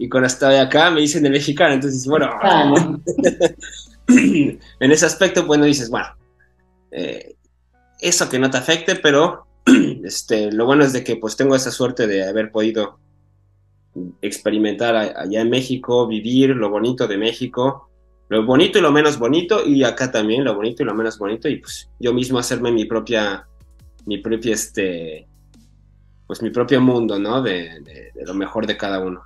y 0.00 0.08
cuando 0.08 0.28
estaba 0.28 0.58
acá 0.58 0.90
me 0.90 1.02
dicen 1.02 1.26
el 1.26 1.32
mexicano. 1.32 1.74
Entonces, 1.74 2.06
bueno, 2.06 2.30
en 4.08 4.92
ese 4.92 5.04
aspecto, 5.04 5.44
bueno, 5.44 5.66
dices, 5.66 5.90
bueno, 5.90 6.06
eh, 6.90 7.34
eso 8.00 8.28
que 8.30 8.38
no 8.38 8.50
te 8.50 8.56
afecte, 8.56 8.96
pero 8.96 9.46
este, 10.02 10.50
lo 10.52 10.64
bueno 10.64 10.84
es 10.84 10.94
de 10.94 11.04
que 11.04 11.16
pues 11.16 11.36
tengo 11.36 11.54
esa 11.54 11.70
suerte 11.70 12.06
de 12.06 12.26
haber 12.26 12.50
podido 12.50 12.98
experimentar 14.22 14.96
allá 14.96 15.42
en 15.42 15.50
México, 15.50 16.06
vivir 16.06 16.50
lo 16.50 16.70
bonito 16.70 17.06
de 17.06 17.18
México, 17.18 17.89
lo 18.30 18.46
bonito 18.46 18.78
y 18.78 18.82
lo 18.82 18.92
menos 18.92 19.18
bonito, 19.18 19.66
y 19.66 19.82
acá 19.82 20.10
también 20.10 20.44
lo 20.44 20.54
bonito 20.54 20.82
y 20.82 20.86
lo 20.86 20.94
menos 20.94 21.18
bonito, 21.18 21.48
y 21.48 21.56
pues 21.56 21.90
yo 21.98 22.14
mismo 22.14 22.38
hacerme 22.38 22.70
mi 22.70 22.84
propia, 22.84 23.44
mi 24.06 24.18
propia, 24.18 24.54
este, 24.54 25.26
pues 26.28 26.40
mi 26.40 26.50
propio 26.50 26.80
mundo, 26.80 27.18
¿no? 27.18 27.42
De, 27.42 27.80
de, 27.80 28.12
de 28.14 28.24
lo 28.24 28.34
mejor 28.34 28.68
de 28.68 28.76
cada 28.76 29.00
uno. 29.00 29.20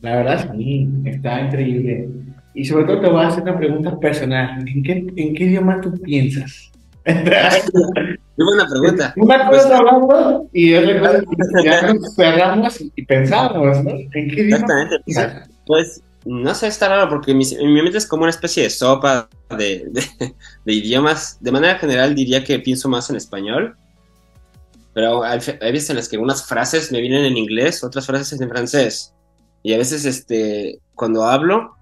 La 0.00 0.16
verdad, 0.16 0.54
sí, 0.56 0.88
está 1.04 1.42
increíble. 1.42 2.08
Y 2.54 2.64
sobre 2.64 2.86
todo 2.86 3.00
te 3.02 3.08
voy 3.10 3.24
a 3.24 3.28
hacer 3.28 3.42
una 3.42 3.58
pregunta 3.58 3.98
personal. 3.98 4.66
¿En 4.66 4.82
qué, 4.82 5.06
en 5.14 5.34
qué 5.34 5.44
idioma 5.44 5.78
tú 5.80 5.92
piensas? 6.00 6.72
Muy 7.04 8.46
buena 8.46 8.66
pregunta. 8.68 9.12
Una 9.16 9.50
cosa 9.50 9.68
pues, 9.68 9.80
hablamos 9.80 10.42
y 10.52 10.74
otra 10.74 11.22
cosa 11.24 11.62
ya 11.62 11.92
nos 11.92 12.14
cerramos 12.14 12.80
y 12.80 13.04
pensamos, 13.04 13.84
¿no? 13.84 13.90
¿En 13.90 14.10
qué 14.10 14.42
idioma? 14.42 14.66
Exactamente. 15.04 15.54
Pues, 15.66 16.02
no 16.28 16.54
sé, 16.54 16.66
está 16.66 16.88
raro 16.88 17.08
porque 17.08 17.32
mi, 17.32 17.44
mi 17.56 17.82
mente 17.82 17.96
es 17.96 18.06
como 18.06 18.24
una 18.24 18.30
especie 18.30 18.62
de 18.62 18.68
sopa 18.68 19.30
de, 19.48 19.86
de, 19.90 20.34
de, 20.64 20.72
idiomas. 20.72 21.38
De 21.40 21.50
manera 21.50 21.78
general 21.78 22.14
diría 22.14 22.44
que 22.44 22.58
pienso 22.58 22.86
más 22.90 23.08
en 23.08 23.16
español. 23.16 23.76
Pero 24.92 25.24
hay, 25.24 25.40
hay 25.60 25.72
veces 25.72 25.88
en 25.88 25.96
las 25.96 26.06
que 26.06 26.18
unas 26.18 26.46
frases 26.46 26.92
me 26.92 27.00
vienen 27.00 27.24
en 27.24 27.38
inglés, 27.38 27.82
otras 27.82 28.06
frases 28.06 28.38
en 28.38 28.48
francés. 28.50 29.14
Y 29.62 29.72
a 29.72 29.78
veces, 29.78 30.04
este, 30.04 30.80
cuando 30.94 31.24
hablo, 31.24 31.76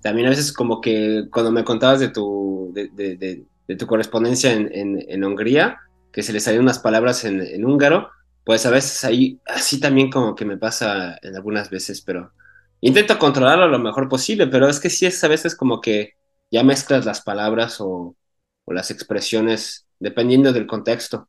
también 0.00 0.26
a 0.26 0.30
veces 0.30 0.52
como 0.52 0.80
que 0.80 1.26
cuando 1.30 1.52
me 1.52 1.64
contabas 1.64 2.00
de 2.00 2.08
tu, 2.08 2.72
de, 2.72 2.88
de, 2.88 3.76
tu 3.76 3.86
correspondencia 3.86 4.54
en, 4.54 4.70
en, 4.72 5.04
en, 5.06 5.24
Hungría, 5.24 5.80
que 6.12 6.22
se 6.22 6.32
les 6.32 6.44
salían 6.44 6.62
unas 6.62 6.78
palabras 6.78 7.24
en, 7.24 7.42
en, 7.42 7.64
húngaro, 7.66 8.08
pues 8.42 8.64
a 8.64 8.70
veces 8.70 9.04
ahí, 9.04 9.38
así 9.46 9.80
también 9.80 10.10
como 10.10 10.34
que 10.34 10.46
me 10.46 10.56
pasa 10.56 11.18
en 11.20 11.36
algunas 11.36 11.68
veces, 11.68 12.00
pero 12.00 12.32
intento 12.80 13.18
controlarlo 13.18 13.68
lo 13.68 13.78
mejor 13.78 14.08
posible, 14.08 14.46
pero 14.46 14.68
es 14.68 14.80
que 14.80 14.90
sí 14.90 15.06
es 15.06 15.22
a 15.24 15.28
veces 15.28 15.54
como 15.56 15.80
que 15.80 16.14
ya 16.50 16.62
mezclas 16.62 17.04
las 17.06 17.22
palabras 17.22 17.80
o, 17.80 18.16
o 18.64 18.72
las 18.72 18.90
expresiones 18.90 19.86
dependiendo 19.98 20.52
del 20.52 20.66
contexto. 20.66 21.28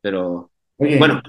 Pero 0.00 0.50
Oye, 0.78 0.98
bueno, 0.98 1.20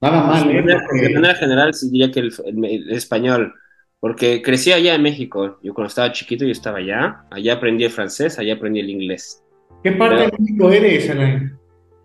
nada 0.00 0.22
mal, 0.26 0.48
de, 0.48 0.58
¿eh? 0.58 0.62
manera, 0.62 0.84
Porque- 0.88 1.02
de 1.08 1.14
manera 1.14 1.34
general 1.34 1.74
sí 1.74 1.90
diría 1.90 2.10
que 2.10 2.20
el, 2.20 2.32
el- 2.44 2.64
el 2.64 2.90
español, 2.92 3.54
porque 4.00 4.42
crecí 4.42 4.72
allá 4.72 4.94
en 4.94 5.02
México, 5.02 5.58
yo 5.62 5.74
cuando 5.74 5.88
estaba 5.88 6.12
chiquito 6.12 6.44
yo 6.44 6.52
estaba 6.52 6.78
allá, 6.78 7.24
allá 7.30 7.54
aprendí 7.54 7.84
el 7.84 7.90
francés, 7.90 8.38
allá 8.38 8.54
aprendí 8.54 8.80
el 8.80 8.90
inglés. 8.90 9.42
¿Qué 9.82 9.92
parte 9.92 10.22
de 10.24 10.32
México 10.38 10.70
eres, 10.72 11.10
Alain? 11.10 11.56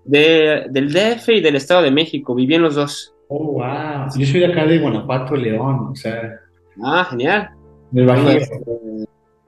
De, 0.03 0.65
del 0.69 0.91
DF 0.91 1.29
y 1.35 1.41
del 1.41 1.55
Estado 1.55 1.81
de 1.83 1.91
México, 1.91 2.33
viví 2.35 2.55
en 2.55 2.63
los 2.63 2.75
dos. 2.75 3.13
Oh, 3.33 3.53
wow. 3.53 4.09
Yo 4.17 4.25
soy 4.25 4.41
de 4.41 4.47
acá 4.47 4.65
de 4.65 4.77
Guanajuato, 4.79 5.37
León, 5.37 5.87
o 5.91 5.95
sea, 5.95 6.37
Ah, 6.83 7.07
genial. 7.09 7.49
del 7.91 8.05
Tengo, 8.05 8.23
Bajío. 8.25 8.37
este, 8.41 8.59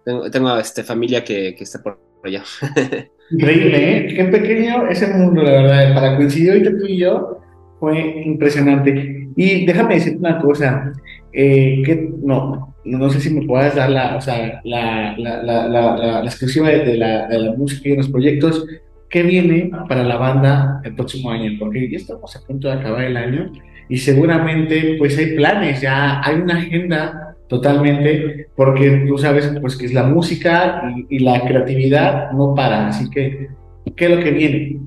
tengo, 0.05 0.31
tengo, 0.31 0.57
este, 0.57 0.83
familia 0.83 1.21
que, 1.21 1.53
que 1.53 1.63
está 1.65 1.83
por 1.83 1.99
allá. 2.23 2.43
Increíble, 3.31 3.97
¿eh? 3.97 4.13
Qué 4.15 4.23
pequeño 4.25 4.87
es 4.87 5.01
el 5.01 5.15
mundo, 5.15 5.43
la 5.43 5.51
verdad. 5.51 5.93
Para 5.95 6.15
coincidir 6.15 6.51
ahorita 6.51 6.69
tú 6.77 6.85
y 6.87 6.97
yo 6.99 7.39
fue 7.81 8.23
impresionante. 8.25 9.27
Y 9.35 9.65
déjame 9.65 9.95
decirte 9.95 10.19
una 10.19 10.39
cosa, 10.39 10.93
eh, 11.33 11.81
que 11.85 12.09
no, 12.23 12.73
no 12.85 13.09
sé 13.09 13.19
si 13.19 13.33
me 13.33 13.45
puedas 13.45 13.75
dar 13.75 13.89
la, 13.89 14.15
o 14.15 14.21
sea, 14.21 14.61
la, 14.63 15.13
la, 15.17 15.43
la, 15.43 15.67
la, 15.67 16.23
exclusiva 16.23 16.69
de, 16.69 16.85
de 16.85 16.97
la, 16.97 17.27
de 17.27 17.37
la 17.39 17.51
música 17.53 17.89
y 17.89 17.91
de 17.91 17.97
los 17.97 18.07
proyectos. 18.09 18.65
¿Qué 19.09 19.23
viene 19.23 19.69
para 19.89 20.03
la 20.03 20.15
banda 20.17 20.81
el 20.85 20.95
próximo 20.95 21.31
año? 21.31 21.51
Porque 21.59 21.89
ya 21.91 21.97
estamos 21.97 22.33
a 22.35 22.41
punto 22.47 22.67
de 22.69 22.73
acabar 22.75 23.03
el 23.03 23.17
año 23.17 23.51
y 23.89 23.97
seguramente 23.97 24.95
pues 24.97 25.17
hay 25.17 25.35
planes, 25.35 25.81
ya 25.81 26.21
hay 26.23 26.35
una 26.35 26.57
agenda 26.57 27.35
totalmente, 27.47 28.47
porque 28.55 29.05
tú 29.07 29.17
sabes 29.17 29.51
pues 29.61 29.75
que 29.75 29.85
es 29.85 29.93
la 29.93 30.03
música 30.03 30.83
y, 30.95 31.17
y 31.17 31.19
la 31.19 31.41
creatividad 31.41 32.31
no 32.31 32.55
para, 32.55 32.87
así 32.87 33.09
que 33.09 33.49
¿qué 33.95 34.05
es 34.05 34.11
lo 34.17 34.23
que 34.23 34.31
viene? 34.31 34.79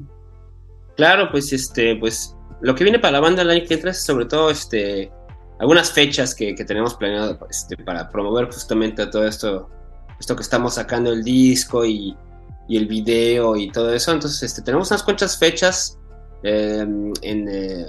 Claro, 0.97 1.29
pues 1.31 1.53
este, 1.53 1.97
pues 1.97 2.37
lo 2.61 2.75
que 2.75 2.85
viene 2.85 2.99
para 2.99 3.13
la 3.13 3.21
banda 3.21 3.45
que 3.45 3.75
entra 3.75 3.91
es 3.91 4.05
sobre 4.05 4.25
todo 4.25 4.51
este 4.51 5.11
algunas 5.59 5.91
fechas 5.93 6.35
que, 6.35 6.55
que 6.55 6.65
tenemos 6.65 6.95
planeado 6.95 7.39
este, 7.51 7.77
para 7.79 8.09
promover 8.09 8.47
justamente 8.47 9.07
todo 9.07 9.27
esto, 9.27 9.71
esto 10.21 10.37
que 10.37 10.43
estamos 10.43 10.75
sacando 10.75 11.13
el 11.13 11.23
disco 11.23 11.85
y, 11.85 12.15
y 12.69 12.77
el 12.77 12.87
video 12.87 13.57
y 13.57 13.71
todo 13.71 13.93
eso. 13.93 14.13
Entonces, 14.13 14.43
este, 14.43 14.63
tenemos 14.63 14.91
unas 14.91 15.03
cuantas 15.03 15.39
fechas 15.39 15.99
eh, 16.43 16.87
en, 17.23 17.49
eh, 17.49 17.87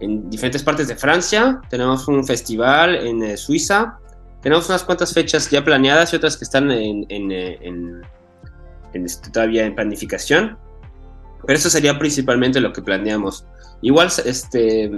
en, 0.00 0.28
diferentes 0.30 0.62
partes 0.62 0.88
de 0.88 0.96
Francia. 0.96 1.60
Tenemos 1.70 2.08
un 2.08 2.24
festival 2.24 2.94
en 2.94 3.22
eh, 3.22 3.36
Suiza. 3.36 3.98
Tenemos 4.42 4.68
unas 4.68 4.82
cuantas 4.84 5.12
fechas 5.12 5.50
ya 5.50 5.64
planeadas 5.64 6.12
y 6.12 6.16
otras 6.16 6.36
que 6.36 6.44
están 6.44 6.70
en, 6.70 7.04
en, 7.08 7.30
eh, 7.30 8.02
este, 8.94 9.30
todavía 9.30 9.66
en 9.66 9.74
planificación. 9.74 10.58
Pero 11.46 11.58
eso 11.58 11.70
sería 11.70 11.98
principalmente 11.98 12.60
lo 12.60 12.72
que 12.72 12.82
planeamos. 12.82 13.46
Igual, 13.82 14.08
este, 14.24 14.90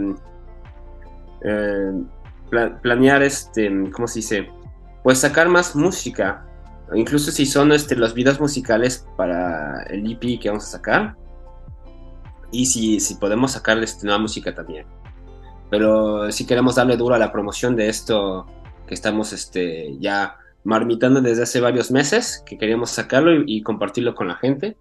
eh, 1.44 1.92
pla 2.50 2.80
planear, 2.80 3.22
este, 3.22 3.70
¿cómo 3.92 4.06
se 4.06 4.20
dice? 4.20 4.48
Pues 5.02 5.18
sacar 5.18 5.48
más 5.48 5.74
música. 5.74 6.46
incluso 6.94 7.30
si 7.30 7.46
son 7.46 7.72
este, 7.72 7.96
los 7.96 8.12
videos 8.12 8.38
musicales 8.38 9.06
para 9.16 9.82
el 9.84 10.10
EP 10.12 10.40
que 10.40 10.48
vamos 10.48 10.64
a 10.64 10.72
sacar. 10.72 11.16
Y 12.52 12.66
si, 12.66 13.00
si 13.00 13.16
podemos 13.16 13.52
sacarle 13.52 13.84
este, 13.84 14.06
nueva 14.06 14.20
música 14.20 14.54
también. 14.54 14.86
Pero 15.70 16.30
si 16.30 16.46
queremos 16.46 16.76
darle 16.76 16.96
duro 16.96 17.14
a 17.14 17.18
la 17.18 17.32
promoción 17.32 17.74
de 17.74 17.88
esto 17.88 18.46
que 18.86 18.94
estamos 18.94 19.32
este, 19.32 19.96
ya 19.98 20.36
marmitando 20.64 21.20
desde 21.20 21.44
hace 21.44 21.60
varios 21.60 21.90
meses, 21.90 22.42
que 22.46 22.58
queríamos 22.58 22.90
sacarlo 22.90 23.42
y, 23.46 23.62
compartirlo 23.62 24.14
con 24.14 24.28
la 24.28 24.36
gente. 24.36 24.76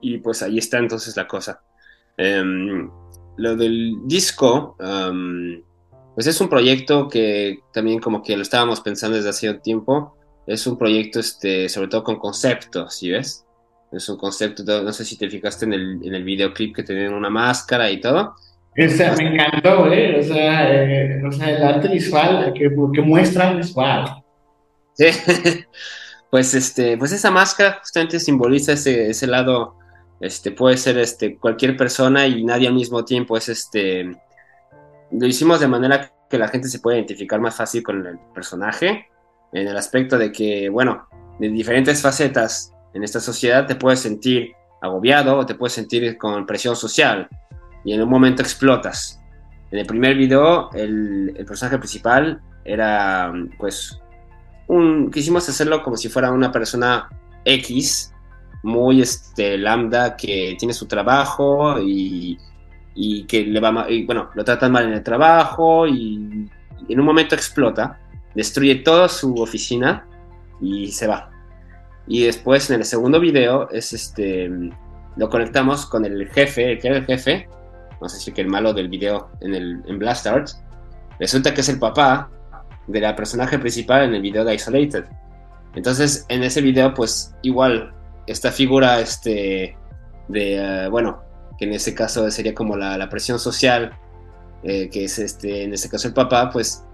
Y 0.00 0.18
pues 0.18 0.42
ahí 0.42 0.58
está 0.58 0.78
entonces 0.78 1.16
la 1.16 1.26
cosa. 1.26 1.62
Em, 2.16 2.90
lo 3.36 3.56
del 3.56 3.96
disco, 4.04 4.76
pues 6.14 6.26
es 6.26 6.40
un 6.40 6.48
proyecto 6.48 7.08
que 7.08 7.60
también 7.72 8.00
como 8.00 8.22
que 8.22 8.36
lo 8.36 8.42
estábamos 8.42 8.80
pensando 8.80 9.16
desde 9.16 9.30
hace 9.30 9.50
un 9.50 9.60
tiempo. 9.60 10.16
Es 10.46 10.66
un 10.66 10.76
proyecto 10.76 11.20
este, 11.20 11.68
sobre 11.68 11.88
todo 11.88 12.02
con 12.02 12.16
conceptos, 12.16 12.96
¿sí 12.96 13.10
ves? 13.10 13.44
Es 13.90 14.08
un 14.08 14.18
concepto, 14.18 14.62
no 14.82 14.92
sé 14.92 15.04
si 15.04 15.16
te 15.16 15.30
fijaste 15.30 15.64
en 15.64 15.72
el, 15.72 16.00
en 16.04 16.14
el 16.14 16.24
videoclip 16.24 16.76
que 16.76 16.82
tenían 16.82 17.14
una 17.14 17.30
máscara 17.30 17.90
y 17.90 18.00
todo. 18.00 18.34
O 18.76 18.88
sea, 18.88 19.14
me 19.16 19.34
encantó, 19.34 19.90
¿eh? 19.90 20.20
O 20.20 20.22
sea, 20.22 20.72
eh, 20.72 21.22
o 21.26 21.32
sea 21.32 21.50
el 21.50 21.62
arte 21.64 21.88
visual 21.88 22.52
que, 22.54 22.70
que 22.92 23.00
muestran 23.02 23.58
es 23.58 23.74
wow. 23.74 24.22
Sí. 24.92 25.06
pues, 26.30 26.54
este, 26.54 26.96
pues 26.96 27.12
esa 27.12 27.30
máscara 27.30 27.78
justamente 27.80 28.20
simboliza 28.20 28.72
ese, 28.74 29.10
ese 29.10 29.26
lado, 29.26 29.76
este, 30.20 30.52
puede 30.52 30.76
ser 30.76 30.98
este, 30.98 31.38
cualquier 31.38 31.76
persona 31.76 32.26
y 32.26 32.44
nadie 32.44 32.68
al 32.68 32.74
mismo 32.74 33.04
tiempo. 33.04 33.36
Es 33.36 33.48
este, 33.48 34.04
lo 35.10 35.26
hicimos 35.26 35.60
de 35.60 35.68
manera 35.68 36.12
que 36.28 36.38
la 36.38 36.48
gente 36.48 36.68
se 36.68 36.80
pueda 36.80 36.98
identificar 36.98 37.40
más 37.40 37.56
fácil 37.56 37.82
con 37.82 38.06
el 38.06 38.18
personaje, 38.34 39.08
en 39.52 39.66
el 39.66 39.76
aspecto 39.76 40.18
de 40.18 40.30
que, 40.30 40.68
bueno, 40.68 41.08
de 41.40 41.48
diferentes 41.48 42.02
facetas 42.02 42.72
en 42.94 43.04
esta 43.04 43.20
sociedad 43.20 43.66
te 43.66 43.74
puedes 43.74 44.00
sentir 44.00 44.52
agobiado 44.80 45.44
te 45.44 45.54
puedes 45.54 45.72
sentir 45.72 46.16
con 46.16 46.46
presión 46.46 46.76
social 46.76 47.28
y 47.84 47.92
en 47.92 48.02
un 48.02 48.08
momento 48.08 48.42
explotas. 48.42 49.20
En 49.70 49.78
el 49.78 49.86
primer 49.86 50.16
video, 50.16 50.70
el, 50.72 51.34
personaje 51.46 51.78
principal 51.78 52.40
era, 52.64 53.32
pues, 53.58 54.00
un, 54.66 55.10
quisimos 55.10 55.48
hacerlo 55.48 55.82
como 55.82 55.96
si 55.96 56.08
fuera 56.08 56.32
una 56.32 56.50
persona 56.50 57.08
X, 57.44 58.12
muy 58.62 59.02
este, 59.02 59.58
lambda, 59.58 60.16
que 60.16 60.56
tiene 60.58 60.74
su 60.74 60.86
trabajo 60.86 61.76
y, 61.80 62.38
que 63.28 63.44
le 63.44 63.60
va 63.60 63.86
bueno, 64.06 64.30
lo 64.34 64.44
tratan 64.44 64.72
mal 64.72 64.86
en 64.86 64.94
el 64.94 65.02
trabajo 65.04 65.86
y 65.86 66.50
en 66.88 67.00
un 67.00 67.06
momento 67.06 67.36
explota, 67.36 68.00
destruye 68.34 68.76
toda 68.76 69.08
su 69.08 69.34
oficina 69.36 70.04
y 70.60 70.90
se 70.90 71.06
va. 71.06 71.30
Y 72.08 72.24
después 72.24 72.70
en 72.70 72.80
el 72.80 72.84
segundo 72.84 73.20
video 73.20 73.68
es 73.70 73.92
este 73.92 74.50
lo 75.18 75.28
conectamos 75.28 75.84
con 75.84 76.04
el 76.04 76.28
jefe, 76.30 76.72
el 76.72 76.78
que 76.78 76.88
era 76.88 76.98
el 76.98 77.04
jefe, 77.04 77.48
no 78.00 78.08
sé 78.08 78.18
si 78.18 78.32
que 78.32 78.40
el 78.40 78.46
malo 78.46 78.72
del 78.72 78.88
video 78.88 79.30
en, 79.40 79.54
el, 79.54 79.82
en 79.86 79.98
Blast 79.98 80.26
Arts, 80.26 80.62
resulta 81.18 81.52
que 81.52 81.60
es 81.60 81.68
el 81.68 81.80
papá 81.80 82.30
de 82.86 83.00
la 83.00 83.16
personaje 83.16 83.58
principal 83.58 84.04
en 84.04 84.14
el 84.14 84.22
video 84.22 84.44
de 84.44 84.54
Isolated. 84.54 85.04
Entonces, 85.74 86.24
en 86.28 86.44
ese 86.44 86.62
video, 86.62 86.94
pues 86.94 87.34
igual, 87.42 87.92
esta 88.28 88.52
figura 88.52 89.00
este, 89.00 89.76
de, 90.28 90.84
eh, 90.84 90.88
bueno, 90.88 91.20
que 91.58 91.64
en 91.64 91.72
ese 91.72 91.94
caso 91.94 92.30
sería 92.30 92.54
como 92.54 92.76
la, 92.76 93.08
presión 93.08 93.40
social, 93.40 93.92
eh, 94.62 94.88
que 94.88 95.04
es 95.04 95.18
este, 95.18 95.64
en 95.64 95.74
este 95.74 95.88
caso 95.88 96.06
el 96.06 96.14
papá, 96.14 96.48
pues 96.50 96.84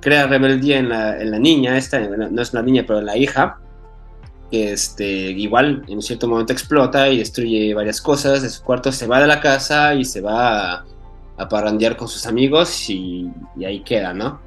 crea 0.00 0.28
rebeldía 0.28 0.78
en 0.78 0.88
la, 0.88 1.20
en 1.20 1.32
la 1.32 1.38
niña, 1.40 1.76
esta 1.76 1.98
no 1.98 2.40
es 2.40 2.52
una 2.52 2.62
niña, 2.62 2.84
pero 2.86 3.00
en 3.00 3.06
la 3.06 3.16
hija, 3.16 3.58
que 4.50 4.72
este, 4.72 5.04
igual 5.06 5.84
en 5.86 5.94
un 5.94 6.02
cierto 6.02 6.28
momento 6.28 6.52
explota 6.52 7.08
y 7.08 7.18
destruye 7.18 7.72
varias 7.74 8.00
cosas 8.00 8.42
de 8.42 8.50
su 8.50 8.62
cuarto, 8.62 8.90
se 8.90 9.06
va 9.06 9.20
de 9.20 9.26
la 9.26 9.40
casa 9.40 9.94
y 9.94 10.04
se 10.04 10.20
va 10.20 10.84
a, 11.36 11.48
parrandear 11.48 11.96
con 11.96 12.06
sus 12.06 12.26
amigos 12.26 12.90
y, 12.90 13.30
ahí 13.64 13.80
queda, 13.80 14.12
¿no? 14.12 14.42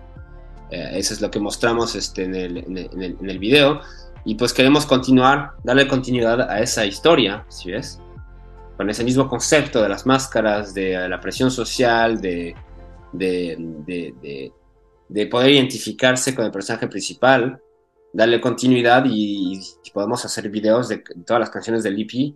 Eh, 0.70 0.92
eso 0.96 1.14
es 1.14 1.22
lo 1.22 1.32
que 1.32 1.40
mostramos 1.40 1.96
este, 1.96 2.26
en, 2.26 2.36
el, 2.36 2.58
en, 2.58 3.30
el, 3.30 3.40
video 3.40 3.82
y 4.26 4.36
pues 4.36 4.54
queremos 4.54 4.86
continuar, 4.86 5.54
darle 5.64 5.88
continuidad 5.88 6.42
a 6.42 6.60
esa 6.60 6.86
historia, 6.86 7.46
si 7.50 7.72
ves? 7.72 8.00
Con 8.78 8.90
ese 8.90 9.04
mismo 9.04 9.28
concepto 9.28 9.82
de 9.82 9.90
las 9.90 10.06
máscaras, 10.06 10.74
de 10.74 11.10
la 11.10 11.20
presión 11.20 11.50
social, 11.50 12.22
de, 12.22 12.56
de, 13.12 14.52
de 15.10 15.28
poder 15.28 15.52
identificarse 15.52 16.36
con 16.36 16.46
el 16.46 16.52
personaje 16.52 16.88
principal 16.88 17.60
darle 18.14 18.40
continuidad 18.40 19.04
y, 19.08 19.60
podemos 19.94 20.26
hacer 20.26 20.50
videos 20.50 20.90
de 20.90 21.04
todas 21.26 21.40
las 21.40 21.50
canciones 21.52 21.84
del 21.84 22.02
EP 22.02 22.34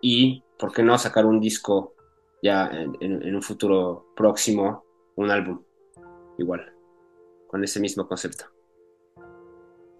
y, 0.00 0.42
¿por 0.58 0.72
qué 0.72 0.82
no 0.82 0.96
sacar 0.96 1.26
un 1.26 1.40
disco 1.40 1.94
ya 2.40 2.70
en, 3.00 3.34
un 3.34 3.42
futuro 3.42 4.12
próximo, 4.14 4.84
un 5.16 5.30
álbum 5.30 5.60
igual, 6.38 6.72
con 7.48 7.64
ese 7.64 7.80
mismo 7.80 8.06
concepto? 8.06 8.44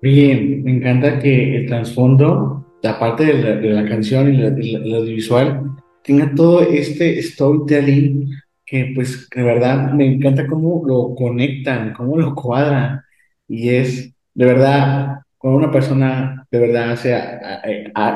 Bien, 0.01 0.63
me 0.63 0.77
encanta 0.77 1.19
que 1.19 1.57
el 1.57 1.67
trasfondo, 1.67 2.65
aparte 2.85 3.25
de 3.25 3.43
la, 3.43 3.57
de 3.57 3.71
la 3.71 3.89
canción 3.89 4.33
y 4.33 4.39
lo 4.39 5.03
visual, 5.03 5.73
tenga 6.05 6.33
todo 6.35 6.61
este 6.61 7.21
storytelling 7.23 8.31
que 8.65 8.93
pues 8.95 9.29
de 9.35 9.43
verdad 9.43 9.93
me 9.93 10.07
encanta 10.07 10.47
cómo 10.47 10.83
lo 10.87 11.15
conectan, 11.15 11.93
cómo 11.93 12.17
lo 12.17 12.35
cuadran 12.35 13.01
y 13.49 13.71
es 13.71 14.14
de 14.35 14.45
verdad, 14.47 15.21
cuando 15.39 15.59
una 15.59 15.71
persona 15.71 16.47
de 16.51 16.59
verdad 16.59 16.93
hace, 16.93 17.15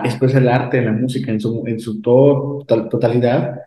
expresa 0.05 0.39
el 0.39 0.49
arte, 0.49 0.83
la 0.83 0.93
música 0.93 1.31
en 1.31 1.41
su, 1.41 1.65
en 1.67 1.79
su 1.81 2.01
totalidad, 2.01 3.61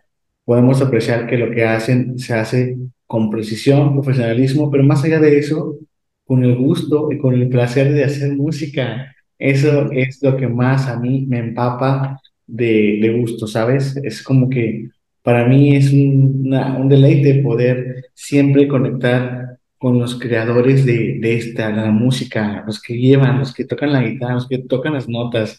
podemos 0.44 0.82
apreciar 0.82 1.26
que 1.26 1.38
lo 1.38 1.50
que 1.50 1.64
hacen 1.64 2.18
se 2.18 2.34
hace 2.34 2.76
con 3.06 3.30
precisión, 3.30 3.94
profesionalismo, 3.94 4.70
pero 4.70 4.84
más 4.84 5.04
allá 5.04 5.20
de 5.20 5.38
eso, 5.38 5.78
con 6.24 6.44
el 6.44 6.56
gusto 6.56 7.10
y 7.12 7.18
con 7.18 7.34
el 7.34 7.48
placer 7.48 7.92
de 7.92 8.04
hacer 8.04 8.32
música. 8.36 9.14
Eso 9.38 9.90
es 9.92 10.22
lo 10.22 10.36
que 10.36 10.48
más 10.48 10.88
a 10.88 10.98
mí 10.98 11.26
me 11.28 11.38
empapa 11.38 12.20
de, 12.46 12.98
de 13.00 13.18
gusto, 13.18 13.46
¿sabes? 13.46 13.96
Es 14.02 14.22
como 14.22 14.48
que 14.48 14.88
para 15.22 15.46
mí 15.46 15.76
es 15.76 15.92
un, 15.92 16.52
un 16.78 16.88
deleite 16.88 17.42
poder 17.42 18.06
siempre 18.14 18.68
conectar 18.68 19.41
con 19.82 19.98
los 19.98 20.14
creadores 20.14 20.86
de, 20.86 21.18
de 21.20 21.34
esta, 21.34 21.68
la 21.70 21.90
música, 21.90 22.62
los 22.64 22.80
que 22.80 22.96
llevan, 22.96 23.40
los 23.40 23.52
que 23.52 23.64
tocan 23.64 23.92
la 23.92 24.00
guitarra, 24.00 24.34
los 24.34 24.46
que 24.46 24.58
tocan 24.58 24.92
las 24.94 25.08
notas, 25.08 25.58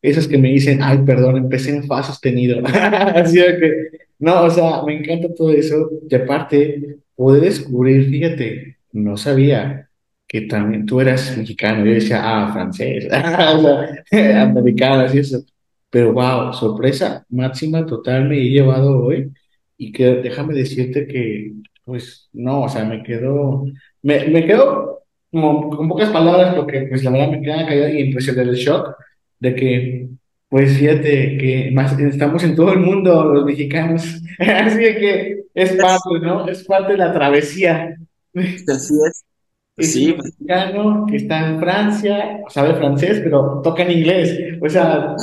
esos 0.00 0.28
que 0.28 0.38
me 0.38 0.50
dicen, 0.50 0.80
ay, 0.80 0.98
perdón, 1.04 1.38
empecé 1.38 1.70
en 1.74 1.82
fa 1.82 2.00
sostenido. 2.04 2.64
Así 2.64 3.34
que, 3.34 3.88
no, 4.20 4.44
o 4.44 4.50
sea, 4.50 4.80
me 4.86 4.96
encanta 4.96 5.34
todo 5.34 5.50
eso. 5.50 5.90
Y 6.08 6.14
aparte, 6.14 6.98
poder 7.16 7.42
descubrir, 7.42 8.08
fíjate, 8.10 8.76
no 8.92 9.16
sabía 9.16 9.90
que 10.28 10.42
también 10.42 10.86
tú 10.86 11.00
eras 11.00 11.36
mexicano. 11.36 11.84
Yo 11.84 11.94
decía, 11.94 12.20
ah, 12.22 12.52
francés, 12.52 13.08
americano, 14.36 15.02
así 15.02 15.18
eso. 15.18 15.44
Pero 15.90 16.12
wow, 16.12 16.52
sorpresa 16.52 17.26
máxima 17.28 17.84
total 17.84 18.28
me 18.28 18.38
he 18.38 18.50
llevado 18.50 19.04
hoy. 19.04 19.32
Y 19.76 19.90
que 19.90 20.04
déjame 20.22 20.54
decirte 20.54 21.08
que 21.08 21.54
pues 21.84 22.28
no, 22.32 22.62
o 22.62 22.68
sea, 22.68 22.84
me 22.84 23.02
quedo, 23.02 23.64
me, 24.02 24.26
me 24.28 24.46
quedo 24.46 25.02
como 25.30 25.68
con 25.68 25.88
pocas 25.88 26.10
palabras 26.10 26.54
porque 26.54 26.82
pues 26.88 27.02
la 27.02 27.10
verdad 27.10 27.30
me 27.30 27.42
queda 27.42 27.66
caída 27.66 27.90
y 27.90 28.00
impresión 28.02 28.36
del 28.36 28.54
shock 28.54 28.94
de 29.40 29.54
que, 29.54 30.08
pues 30.48 30.76
fíjate 30.78 31.36
que 31.36 31.70
más, 31.72 31.98
estamos 31.98 32.42
en 32.44 32.54
todo 32.54 32.72
el 32.72 32.80
mundo 32.80 33.24
los 33.24 33.44
mexicanos, 33.44 34.04
así 34.38 34.78
que 34.78 35.44
es 35.52 35.72
parte, 35.72 36.20
¿no? 36.22 36.48
Es 36.48 36.64
parte 36.64 36.92
de 36.92 36.98
la 36.98 37.12
travesía. 37.12 37.96
Así 38.34 38.94
es. 39.06 39.24
Es 39.76 39.92
sí. 39.92 40.12
un 40.12 40.18
mexicano 40.18 41.06
que 41.08 41.16
está 41.16 41.48
en 41.48 41.58
Francia, 41.58 42.40
sabe 42.48 42.76
francés, 42.76 43.20
pero 43.24 43.60
toca 43.60 43.82
en 43.82 43.90
inglés. 43.90 44.38
O 44.62 44.68
sea, 44.68 45.16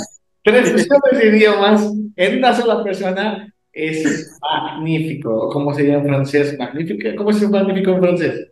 tres 0.43 0.73
idiomas 1.23 1.89
en 2.17 2.37
una 2.37 2.53
sola 2.53 2.83
persona 2.83 3.53
es 3.73 4.39
magnífico. 4.41 5.49
¿Cómo 5.49 5.73
sería 5.73 5.95
en 5.95 6.05
francés? 6.05 6.57
Magnífico. 6.57 7.09
¿Cómo 7.17 7.29
es 7.29 7.49
magnífico 7.49 7.91
en 7.91 8.01
francés? 8.01 8.47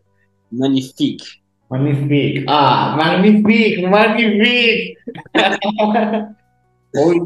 Magnifique. 0.52 1.26
Magnifique. 1.70 2.46
Ah, 2.48 2.96
magnifique, 2.98 3.88
magnifique. 3.88 4.96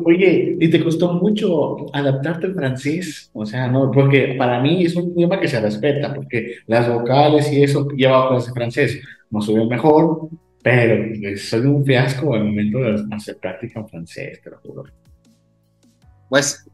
Oye, 0.05 0.57
¿y 0.59 0.69
te 0.69 0.83
costó 0.83 1.13
mucho 1.13 1.85
adaptarte 1.95 2.47
al 2.47 2.53
francés? 2.53 3.31
O 3.33 3.45
sea, 3.45 3.69
no, 3.69 3.89
porque 3.91 4.35
para 4.37 4.59
mí 4.59 4.83
es 4.83 4.95
un 4.97 5.11
idioma 5.11 5.39
que 5.39 5.47
se 5.47 5.61
respeta, 5.61 6.13
porque 6.13 6.55
las 6.67 6.93
vocales 6.93 7.49
y 7.51 7.63
eso 7.63 7.87
lleva 7.91 8.27
clase 8.27 8.51
francés. 8.51 9.01
No 9.31 9.41
soy 9.41 9.55
el 9.55 9.67
mejor, 9.69 10.27
pero 10.61 11.05
pues, 11.17 11.49
soy 11.49 11.61
un 11.61 11.85
fiasco 11.85 12.33
al 12.33 12.43
momento 12.43 12.79
de 12.79 13.05
hacer 13.11 13.37
práctica 13.37 13.79
en 13.79 13.87
francés, 13.87 14.41
te 14.41 14.49
lo 14.49 14.57
juro. 14.57 14.83
Pues 16.27 16.65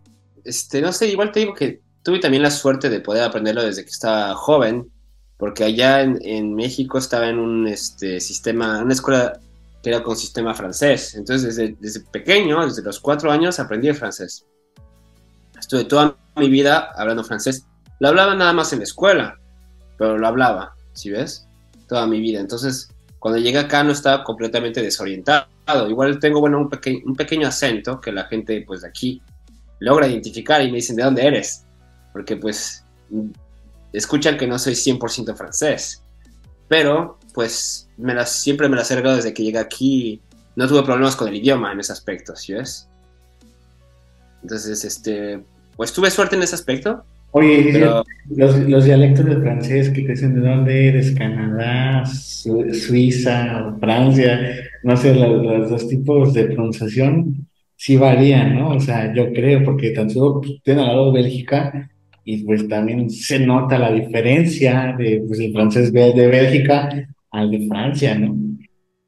este, 0.43 0.81
no 0.81 0.91
sé, 0.91 1.07
igual 1.07 1.31
te 1.31 1.41
digo 1.41 1.53
que 1.53 1.81
tuve 2.03 2.19
también 2.19 2.43
la 2.43 2.51
suerte 2.51 2.89
de 2.89 3.01
poder 3.01 3.23
aprenderlo 3.23 3.63
desde 3.63 3.83
que 3.83 3.91
estaba 3.91 4.35
joven, 4.35 4.91
porque 5.37 5.63
allá 5.63 6.01
en, 6.01 6.53
México 6.53 6.97
estaba 6.97 7.29
en 7.29 7.39
un 7.39 7.67
este, 7.67 8.19
sistema, 8.19 8.81
una 8.81 8.93
escuela 8.93 9.39
que 9.81 9.89
era 9.89 10.03
con 10.03 10.17
sistema 10.17 10.53
francés. 10.53 11.15
Entonces, 11.15 11.55
desde, 11.55 11.75
desde 11.79 12.01
pequeño, 12.01 12.65
desde 12.65 12.83
los 12.83 12.99
cuatro 12.99 13.31
años, 13.31 13.59
aprendí 13.59 13.87
el 13.87 13.95
francés. 13.95 14.45
Estuve 15.57 15.85
toda 15.85 16.17
mi 16.35 16.49
vida 16.49 16.89
hablando 16.95 17.23
francés. 17.23 17.65
Lo 17.99 18.09
hablaba 18.09 18.35
nada 18.35 18.53
más 18.53 18.73
en 18.73 18.79
la 18.79 18.83
escuela, 18.83 19.37
pero 19.97 20.17
lo 20.17 20.27
hablaba, 20.27 20.75
¿sí 20.93 21.09
ves? 21.09 21.47
Toda 21.87 22.05
mi 22.07 22.19
vida. 22.19 22.39
Entonces, 22.39 22.89
cuando 23.19 23.39
llegué 23.39 23.59
acá 23.59 23.83
no 23.83 23.91
estaba 23.91 24.23
completamente 24.23 24.81
desorientado. 24.81 25.47
Igual 25.87 26.19
tengo, 26.19 26.39
bueno, 26.39 26.59
un, 26.59 26.69
peque 26.69 27.01
un 27.05 27.15
pequeño 27.15 27.47
acento 27.47 28.01
que 28.01 28.11
la 28.11 28.25
gente, 28.25 28.63
pues, 28.65 28.81
de 28.81 28.87
aquí 28.87 29.21
logra 29.79 30.07
identificar 30.07 30.61
y 30.61 30.69
me 30.69 30.77
dicen, 30.77 30.95
¿de 30.95 31.03
dónde 31.03 31.25
eres? 31.25 31.65
Porque, 32.13 32.37
pues, 32.37 32.83
escuchan 33.93 34.37
que 34.37 34.47
no 34.47 34.59
soy 34.59 34.73
100% 34.73 35.35
francés. 35.35 36.03
Pero, 36.67 37.17
pues, 37.33 37.89
me 37.97 38.13
las, 38.13 38.31
siempre 38.31 38.69
me 38.69 38.75
las 38.75 38.89
he 38.89 38.93
arreglado 38.93 39.17
desde 39.17 39.33
que 39.33 39.43
llegué 39.43 39.59
aquí. 39.59 40.21
No 40.55 40.67
tuve 40.67 40.83
problemas 40.83 41.15
con 41.15 41.27
el 41.27 41.35
idioma 41.35 41.71
en 41.71 41.79
ese 41.79 41.93
aspecto, 41.93 42.35
¿sí 42.35 42.53
ves? 42.53 42.87
Entonces, 44.41 44.85
este, 44.85 45.41
pues 45.75 45.93
tuve 45.93 46.11
suerte 46.11 46.35
en 46.35 46.43
ese 46.43 46.55
aspecto. 46.55 47.03
Oye, 47.31 47.69
pero... 47.71 48.03
los, 48.35 48.57
los, 48.67 48.85
dialectos 48.85 49.25
de 49.25 49.37
francés 49.37 49.89
que 49.89 50.01
te 50.01 50.11
dicen 50.13 50.33
de 50.35 50.47
dónde 50.47 50.87
eres, 50.87 51.11
Canadá, 51.11 52.05
Su 52.05 52.65
Suiza, 52.73 53.75
Francia, 53.79 54.39
no 54.83 54.97
sé, 54.97 55.13
los, 55.13 55.43
los, 55.43 55.69
dos 55.69 55.87
tipos 55.87 56.33
de 56.33 56.45
pronunciación 56.45 57.47
sí 57.79 57.95
varían, 57.95 58.55
¿no? 58.55 58.71
O 58.71 58.79
sea, 58.81 59.13
yo 59.13 59.31
creo, 59.31 59.63
porque 59.63 59.91
tan 59.91 60.09
solo 60.09 60.41
pues, 60.41 60.61
tienen 60.63 60.83
al 60.83 60.97
lado 60.97 61.13
Bélgica 61.13 61.89
y 62.25 62.43
pues 62.43 62.67
también 62.67 63.09
se 63.09 63.39
nota 63.39 63.79
la 63.79 63.89
diferencia 63.93 64.93
de 64.97 65.23
pues, 65.25 65.39
el 65.39 65.53
francés 65.53 65.93
de, 65.93 66.11
de 66.11 66.27
Bélgica 66.27 67.07
al 67.31 67.49
de 67.49 67.65
Francia, 67.69 68.15
¿no? 68.15 68.35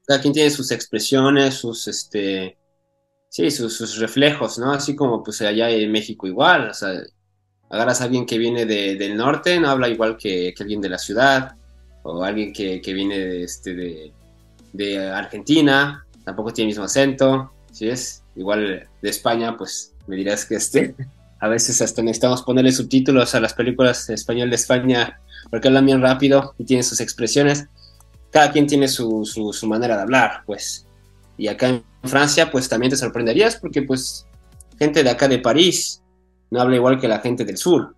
Cada 0.08 0.22
quien 0.22 0.34
tiene 0.34 0.50
sus 0.50 0.72
expresiones, 0.72 1.56
sus, 1.56 1.86
este, 1.90 2.58
sí, 3.28 3.52
sus, 3.52 3.76
sus, 3.76 4.00
reflejos, 4.00 4.58
¿no? 4.58 4.72
Así 4.72 4.96
como 4.96 5.22
pues 5.22 5.42
allá 5.42 5.70
en 5.70 5.92
México 5.92 6.26
igual, 6.26 6.70
o 6.70 6.74
sea, 6.74 6.94
agarras 7.70 8.00
a 8.00 8.06
alguien 8.06 8.26
que 8.26 8.38
viene 8.38 8.66
de, 8.66 8.96
del 8.96 9.18
norte, 9.18 9.60
no 9.60 9.68
habla 9.68 9.90
igual 9.90 10.16
que, 10.16 10.54
que, 10.56 10.64
alguien 10.64 10.80
de 10.80 10.90
la 10.90 10.98
ciudad, 10.98 11.56
o 12.04 12.24
alguien 12.24 12.54
que, 12.54 12.80
que 12.80 12.94
viene 12.94 13.20
de, 13.20 13.44
este, 13.44 13.76
de, 13.76 14.14
de, 14.72 15.10
Argentina, 15.10 16.06
tampoco 16.24 16.54
tiene 16.54 16.70
el 16.70 16.76
mismo 16.76 16.86
acento, 16.86 17.52
¿sí 17.74 17.90
es? 17.90 18.21
Igual 18.36 18.88
de 19.02 19.10
España, 19.10 19.58
pues 19.58 19.94
me 20.08 20.16
dirás 20.16 20.46
que 20.46 20.56
este, 20.56 20.96
a 21.40 21.48
veces 21.48 21.82
hasta 21.82 22.02
necesitamos 22.02 22.44
ponerle 22.44 22.72
subtítulos 22.72 23.36
a 23.36 23.40
las 23.40 23.54
películas 23.54 24.10
español 24.10 24.50
de 24.50 24.56
España, 24.56 25.20
porque 25.50 25.68
hablan 25.68 25.86
bien 25.86 26.02
rápido 26.02 26.54
y 26.58 26.66
tienen 26.66 26.84
sus 26.84 27.02
expresiones. 27.02 27.68
Cada 28.30 28.52
quien 28.52 28.68
tiene 28.68 28.88
su, 28.88 29.26
su, 29.26 29.52
su 29.52 29.68
manera 29.68 29.96
de 29.98 30.04
hablar, 30.04 30.44
pues. 30.46 30.86
Y 31.38 31.48
acá 31.48 31.70
en 31.70 31.84
Francia, 32.04 32.52
pues 32.52 32.70
también 32.70 32.92
te 32.92 32.98
sorprenderías 32.98 33.56
porque, 33.56 33.82
pues, 33.82 34.28
gente 34.78 35.04
de 35.04 35.10
acá 35.10 35.28
de 35.28 35.40
París 35.40 36.02
no 36.52 36.62
habla 36.62 36.76
igual 36.76 37.00
que 37.00 37.08
la 37.08 37.20
gente 37.20 37.44
del 37.44 37.58
sur. 37.58 37.96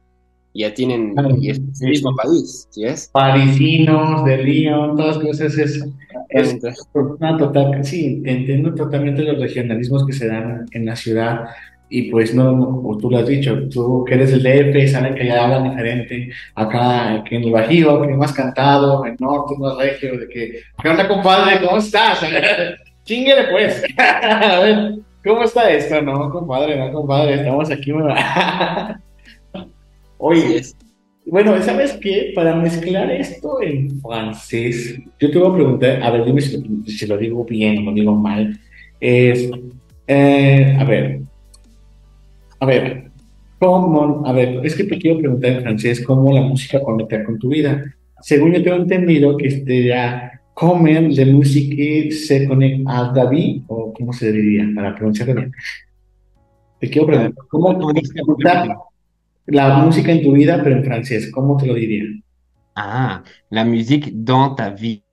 Ya 0.56 0.72
tienen 0.74 1.16
y 1.40 1.50
es 1.50 1.60
el 1.82 1.90
mismo 1.90 2.16
país, 2.16 2.68
¿sí 2.70 2.84
es? 2.86 3.10
Parisinos, 3.12 4.24
de 4.24 4.38
Lyon, 4.38 4.96
todas 4.96 5.18
cosas 5.18 5.58
eso. 5.58 5.86
Es 6.30 6.58
una 6.94 7.38
total, 7.38 7.84
sí, 7.84 8.22
entiendo 8.26 8.74
totalmente 8.76 9.24
los 9.24 9.40
regionalismos 9.40 10.06
que 10.06 10.14
se 10.14 10.28
dan 10.28 10.66
en 10.72 10.86
la 10.86 10.96
ciudad. 10.96 11.46
Y 11.90 12.10
pues 12.12 12.34
no, 12.34 12.98
tú 13.00 13.10
lo 13.10 13.18
has 13.18 13.28
dicho, 13.28 13.68
tú 13.70 14.04
que 14.06 14.16
eres 14.16 14.32
el 14.34 14.44
DF, 14.44 14.92
saben 14.92 15.16
que 15.16 15.26
ya 15.26 15.44
hablan 15.44 15.70
diferente. 15.72 16.30
Acá 16.56 17.24
que 17.28 17.36
en 17.36 17.44
el 17.44 17.52
Bajío, 17.52 18.02
que 18.02 18.08
más 18.10 18.34
cantado, 18.34 19.06
en 19.06 19.16
norte, 19.20 19.56
más 19.58 19.78
regio, 19.78 20.20
de 20.20 20.28
que, 20.28 20.60
¿qué 20.82 20.90
onda, 20.90 21.08
compadre? 21.08 21.66
¿Cómo 21.66 21.78
estás? 21.78 22.20
Chinguele 23.06 23.44
pues. 23.52 23.84
A 23.98 24.60
ver, 24.60 24.96
¿cómo 25.24 25.44
está 25.44 25.70
esto? 25.70 26.02
No, 26.02 26.30
compadre, 26.30 26.78
no, 26.78 26.92
compadre, 26.94 27.36
estamos 27.36 27.70
aquí. 27.70 27.92
Oye, 30.26 30.62
bueno, 31.26 31.62
¿sabes 31.62 32.00
qué? 32.02 32.32
Para 32.34 32.56
mezclar 32.56 33.12
esto 33.12 33.62
en 33.62 34.00
francés, 34.00 34.98
yo 35.20 35.30
te 35.30 35.38
voy 35.38 35.52
a 35.52 35.54
preguntar, 35.54 36.02
a 36.02 36.12
ver, 36.12 36.24
dime 36.24 36.40
si 36.40 36.62
lo, 36.62 36.86
si 36.86 37.08
lo 37.08 37.18
digo 37.18 37.44
bien 37.44 37.80
o 37.80 37.82
lo 37.82 37.92
digo 37.92 38.16
mal. 38.16 38.58
Es, 39.02 39.52
eh, 40.08 40.78
a 40.80 40.84
ver, 40.86 41.20
a 42.58 42.66
ver, 42.66 43.12
¿cómo? 43.60 44.26
A 44.26 44.32
ver, 44.32 44.66
es 44.66 44.78
que 44.78 44.86
te 44.86 44.98
quiero 44.98 45.20
preguntar 45.20 45.52
en 45.52 45.62
francés 45.62 46.02
cómo 46.06 46.34
la 46.34 46.42
música 46.42 46.82
conecta 46.82 47.22
con 47.26 47.38
tu 47.38 47.50
vida. 47.50 47.84
Según 48.22 48.54
yo 48.54 48.64
tengo 48.64 48.78
entendido 48.78 49.36
que 49.36 49.48
este 49.48 49.88
ya 49.88 50.40
comen 50.54 51.14
la 51.14 51.26
música 51.26 52.16
se 52.16 52.48
conecta 52.48 53.10
a 53.10 53.12
David, 53.12 53.64
o 53.68 53.92
cómo 53.92 54.14
se 54.14 54.32
diría, 54.32 54.72
para 54.74 54.96
pronunciarlo 54.96 55.36
bien. 55.36 55.52
Te 56.80 56.90
quiero 56.90 57.08
preguntar, 57.08 57.46
¿cómo 57.50 57.78
conecta 57.78 58.22
la 59.46 59.78
música 59.78 60.12
en 60.12 60.24
tu 60.24 60.34
vida, 60.34 60.62
pero 60.64 60.78
en 60.78 60.84
francés? 60.84 61.32
¿Cómo 61.32 61.58
te 61.58 61.68
lo 61.68 61.74
diría? 61.74 62.04
Ah, 62.76 63.24
la 63.50 63.66
musique 63.66 64.12
dans 64.14 64.56
ta 64.56 64.70
vie. 64.70 65.04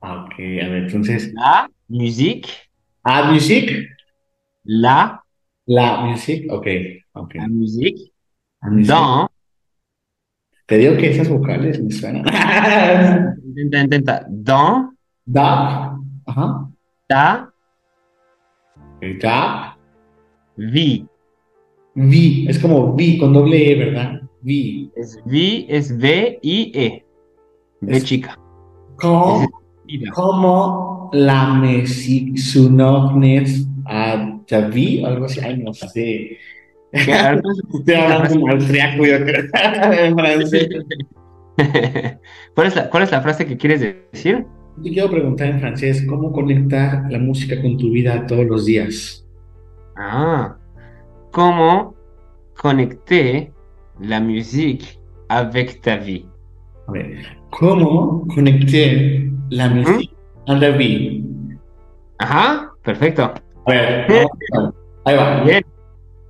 Ok, 0.00 0.34
a 0.38 0.68
ver, 0.68 0.84
entonces. 0.84 1.32
La 1.34 1.68
musique. 1.88 2.48
Ah, 3.04 3.30
musique. 3.30 3.88
La. 4.64 5.22
La 5.66 6.02
musique, 6.02 6.50
ok. 6.50 6.66
okay. 7.12 7.40
La 7.40 7.48
musique. 7.48 8.12
La. 8.62 8.84
Dans. 8.86 9.28
Te 10.66 10.78
digo 10.78 10.96
que 10.96 11.10
esas 11.10 11.28
vocales 11.28 11.82
me 11.82 11.90
suenan. 11.90 12.24
intenta, 13.44 13.80
intenta. 13.82 14.26
Dans. 14.28 14.94
Da. 15.24 15.98
Ajá. 16.26 16.70
Ta. 17.06 17.52
Da. 19.20 19.76
Vi. 20.56 21.06
Vi. 21.94 22.46
Es 22.48 22.58
como 22.58 22.94
vi 22.94 23.18
con 23.18 23.32
doble 23.32 23.72
E, 23.72 23.74
¿verdad? 23.76 24.20
Vi. 24.40 24.90
Es 24.96 25.20
vi, 25.26 25.66
es 25.68 25.92
V 25.92 26.38
I 26.42 26.72
E. 26.74 27.04
V 27.80 27.96
Es- 27.96 28.04
chica. 28.04 28.38
¿Cómo, 28.96 29.48
Es 29.88 30.10
cómo 30.12 31.10
la 31.12 31.46
musique 31.54 32.34
a 33.86 34.38
David 34.48 35.04
o 35.04 35.06
algo 35.08 35.24
así? 35.26 35.40
Ay, 35.40 35.58
no 35.58 35.72
sé. 35.74 36.38
Estoy 36.92 37.94
hablando 37.94 38.28
como 38.28 38.48
austriaco, 38.52 39.04
yo 39.06 39.18
creo. 39.24 39.44
En 40.04 40.16
francés. 40.16 40.68
¿Cuál 42.54 42.66
es, 42.66 42.76
la, 42.76 42.90
¿Cuál 42.90 43.02
es 43.02 43.10
la 43.10 43.20
frase 43.20 43.46
que 43.46 43.56
quieres 43.56 43.80
decir? 43.80 44.46
Te 44.82 44.90
quiero 44.90 45.10
preguntar 45.10 45.48
en 45.48 45.60
francés, 45.60 46.04
¿cómo 46.08 46.32
conectar 46.32 47.04
la 47.10 47.18
música 47.18 47.60
con 47.60 47.76
tu 47.76 47.90
vida 47.90 48.26
todos 48.26 48.46
los 48.46 48.64
días? 48.64 49.26
Ah, 49.96 50.56
¿cómo 51.32 51.94
conecter 52.60 53.50
la 54.00 54.20
musique 54.20 54.98
avec 55.28 55.80
ta 55.82 55.96
vie? 55.96 56.24
A 56.86 56.92
ver, 56.92 57.38
¿cómo 57.50 58.26
conectar 58.34 59.30
la 59.50 59.68
música 59.68 60.14
a 60.46 60.54
David? 60.54 61.24
Ajá, 62.18 62.70
perfecto. 62.84 63.32
A 63.66 63.70
ver, 63.70 64.06
ahí 65.04 65.16
va. 65.16 65.44
Bien. 65.44 65.64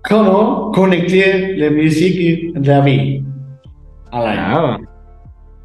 ¿Cómo 0.08 0.72
conectar 0.72 1.40
la 1.56 1.70
música 1.70 2.58
a 2.58 2.62
David? 2.62 3.24
Alain. 4.10 4.38
Ah, 4.38 4.78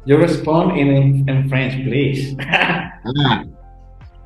You 0.06 0.16
respond 0.16 0.78
in, 0.78 1.28
in 1.28 1.48
French, 1.50 1.74
please. 1.84 2.34
ah. 2.50 3.44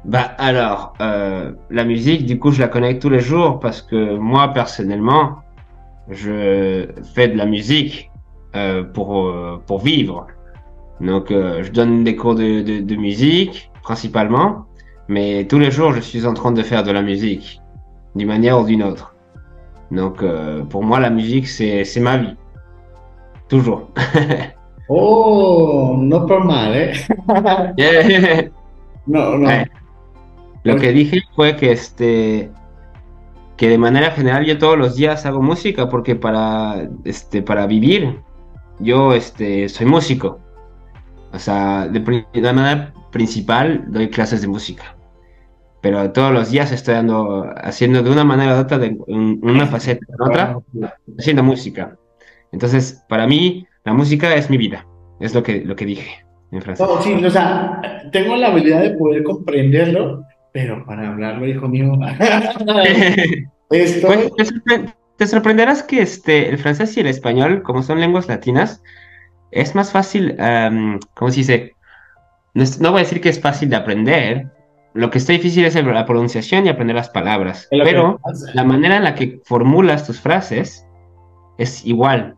Bah 0.05 0.33
alors, 0.39 0.95
euh, 1.01 1.53
la 1.71 1.85
musique, 1.85 2.27
du 2.27 2.39
coup, 2.39 2.51
je 2.51 2.61
la 2.61 2.69
connecte 2.69 3.03
tous 3.03 3.09
les 3.09 3.21
jours 3.21 3.61
parce 3.61 3.83
que 3.83 4.17
moi, 4.17 4.49
personnellement, 4.49 5.37
je 6.09 6.89
fais 7.15 7.29
de 7.29 7.37
la 7.37 7.47
musique 7.47 8.11
euh, 8.57 8.83
pour, 8.83 9.21
euh, 9.21 9.63
pour 9.67 9.79
vivre. 9.81 10.27
Donc, 11.01 11.31
euh, 11.31 11.63
je 11.63 11.71
donne 11.71 12.03
des 12.05 12.17
cours 12.17 12.35
de, 12.35 12.63
de, 12.63 12.81
de 12.81 12.97
musique, 12.97 13.71
principalement, 13.83 14.67
mais 15.09 15.47
tous 15.47 15.59
les 15.59 15.71
jours, 15.71 15.93
je 15.93 16.01
suis 16.01 16.27
en 16.27 16.35
train 16.35 16.53
de 16.53 16.63
faire 16.63 16.83
de 16.83 16.91
la 16.91 17.03
musique, 17.03 17.61
d'une 18.17 18.29
manière 18.29 18.61
ou 18.61 18.65
d'une 18.65 18.83
autre. 18.83 19.15
Donc, 19.93 20.23
euh, 20.23 20.65
pour 20.65 20.83
moi, 20.83 20.99
la 21.01 21.11
musique, 21.11 21.47
c'est 21.47 21.85
c'est 21.85 22.01
ma 22.01 22.17
vie. 22.17 22.37
Toujours. 23.49 23.89
Oh, 24.89 25.97
no 25.97 26.27
por 26.27 26.45
mal, 26.45 26.75
¿eh? 26.75 26.93
No, 29.07 29.39
no. 29.39 29.49
Eh, 29.51 29.65
Lo 30.65 30.77
que 30.77 30.93
dije 30.93 31.23
fue 31.35 31.57
que 31.57 31.73
este 31.73 32.51
que 33.57 33.69
de 33.69 33.79
manera 33.79 34.11
general 34.13 34.45
yo 34.45 34.59
todos 34.59 34.79
los 34.79 34.97
días 34.97 35.25
hago 35.27 35.43
música 35.43 35.89
porque 35.89 36.17
para 36.17 36.89
este 37.05 37.43
para 37.43 37.67
vivir 37.67 38.21
yo 38.79 39.13
este 39.13 39.69
soy 39.69 39.87
músico. 39.87 40.39
O 41.33 41.39
sea, 41.39 41.87
de, 41.89 42.01
de 42.33 42.53
manera 42.53 42.93
principal 43.11 43.85
doy 43.89 44.09
clases 44.11 44.43
de 44.43 44.49
música. 44.49 44.97
Pero 45.81 46.13
todos 46.13 46.33
los 46.33 46.51
días 46.51 46.71
estoy 46.73 46.95
dando, 46.95 47.45
haciendo 47.57 48.03
de 48.03 48.11
una 48.11 48.23
manera 48.25 48.57
u 48.57 48.61
otra, 48.61 48.79
de 48.79 48.97
un- 49.07 49.41
una 49.43 49.67
faceta 49.67 50.05
en 50.09 50.31
otra, 50.31 50.59
haciendo 51.19 51.43
música. 51.43 51.97
Entonces, 52.53 53.03
para 53.09 53.27
mí, 53.27 53.67
la 53.85 53.93
música 53.93 54.33
es 54.35 54.49
mi 54.49 54.59
vida. 54.59 54.87
Es 55.19 55.35
lo 55.35 55.43
que, 55.43 55.65
lo 55.65 55.75
que 55.75 55.87
dije 55.87 56.25
en 56.53 56.63
francés. 56.63 56.87
No, 56.87 57.03
sí, 57.03 57.13
o 57.25 57.31
sea, 57.31 57.81
tengo 58.13 58.37
la 58.37 58.49
habilidad 58.49 58.83
de 58.83 58.91
poder 58.91 59.25
comprenderlo, 59.25 60.23
pero 60.53 60.85
para 60.85 61.09
hablarlo, 61.09 61.47
hijo 61.47 61.69
mío, 61.69 61.93
Pues, 63.69 64.03
te, 65.17 65.27
sorprenderás 65.27 65.83
que 65.83 66.03
este, 66.03 66.51
el 66.51 66.59
francés 66.59 66.95
y 66.97 67.01
el 67.01 67.07
español, 67.07 67.63
como 67.63 67.83
son 67.83 68.01
lenguas 68.01 68.29
latinas, 68.29 68.83
es 69.51 69.75
más 69.75 69.91
fácil, 69.91 70.37
¿cómo 71.15 71.31
se 71.31 71.37
dice? 71.39 71.73
No, 72.53 72.91
voy 72.91 73.01
a 73.01 73.05
decir 73.05 73.23
que 73.23 73.31
es 73.31 73.41
fácil 73.41 73.71
de 73.71 73.77
aprender, 73.77 74.51
lo 74.93 75.09
que 75.09 75.17
está 75.17 75.33
difícil 75.33 75.65
es 75.65 75.75
la 75.75 76.05
pronunciación 76.05 76.67
y 76.67 76.69
aprender 76.69 76.97
las 76.97 77.09
palabras, 77.09 77.67
pero 77.71 78.21
la 78.53 78.65
manera 78.65 78.99
en 78.99 79.05
la 79.05 79.15
que 79.15 79.41
formulas 79.45 80.07
tus 80.07 80.21
frases 80.21 80.87
es 81.57 81.87
igual 81.87 82.37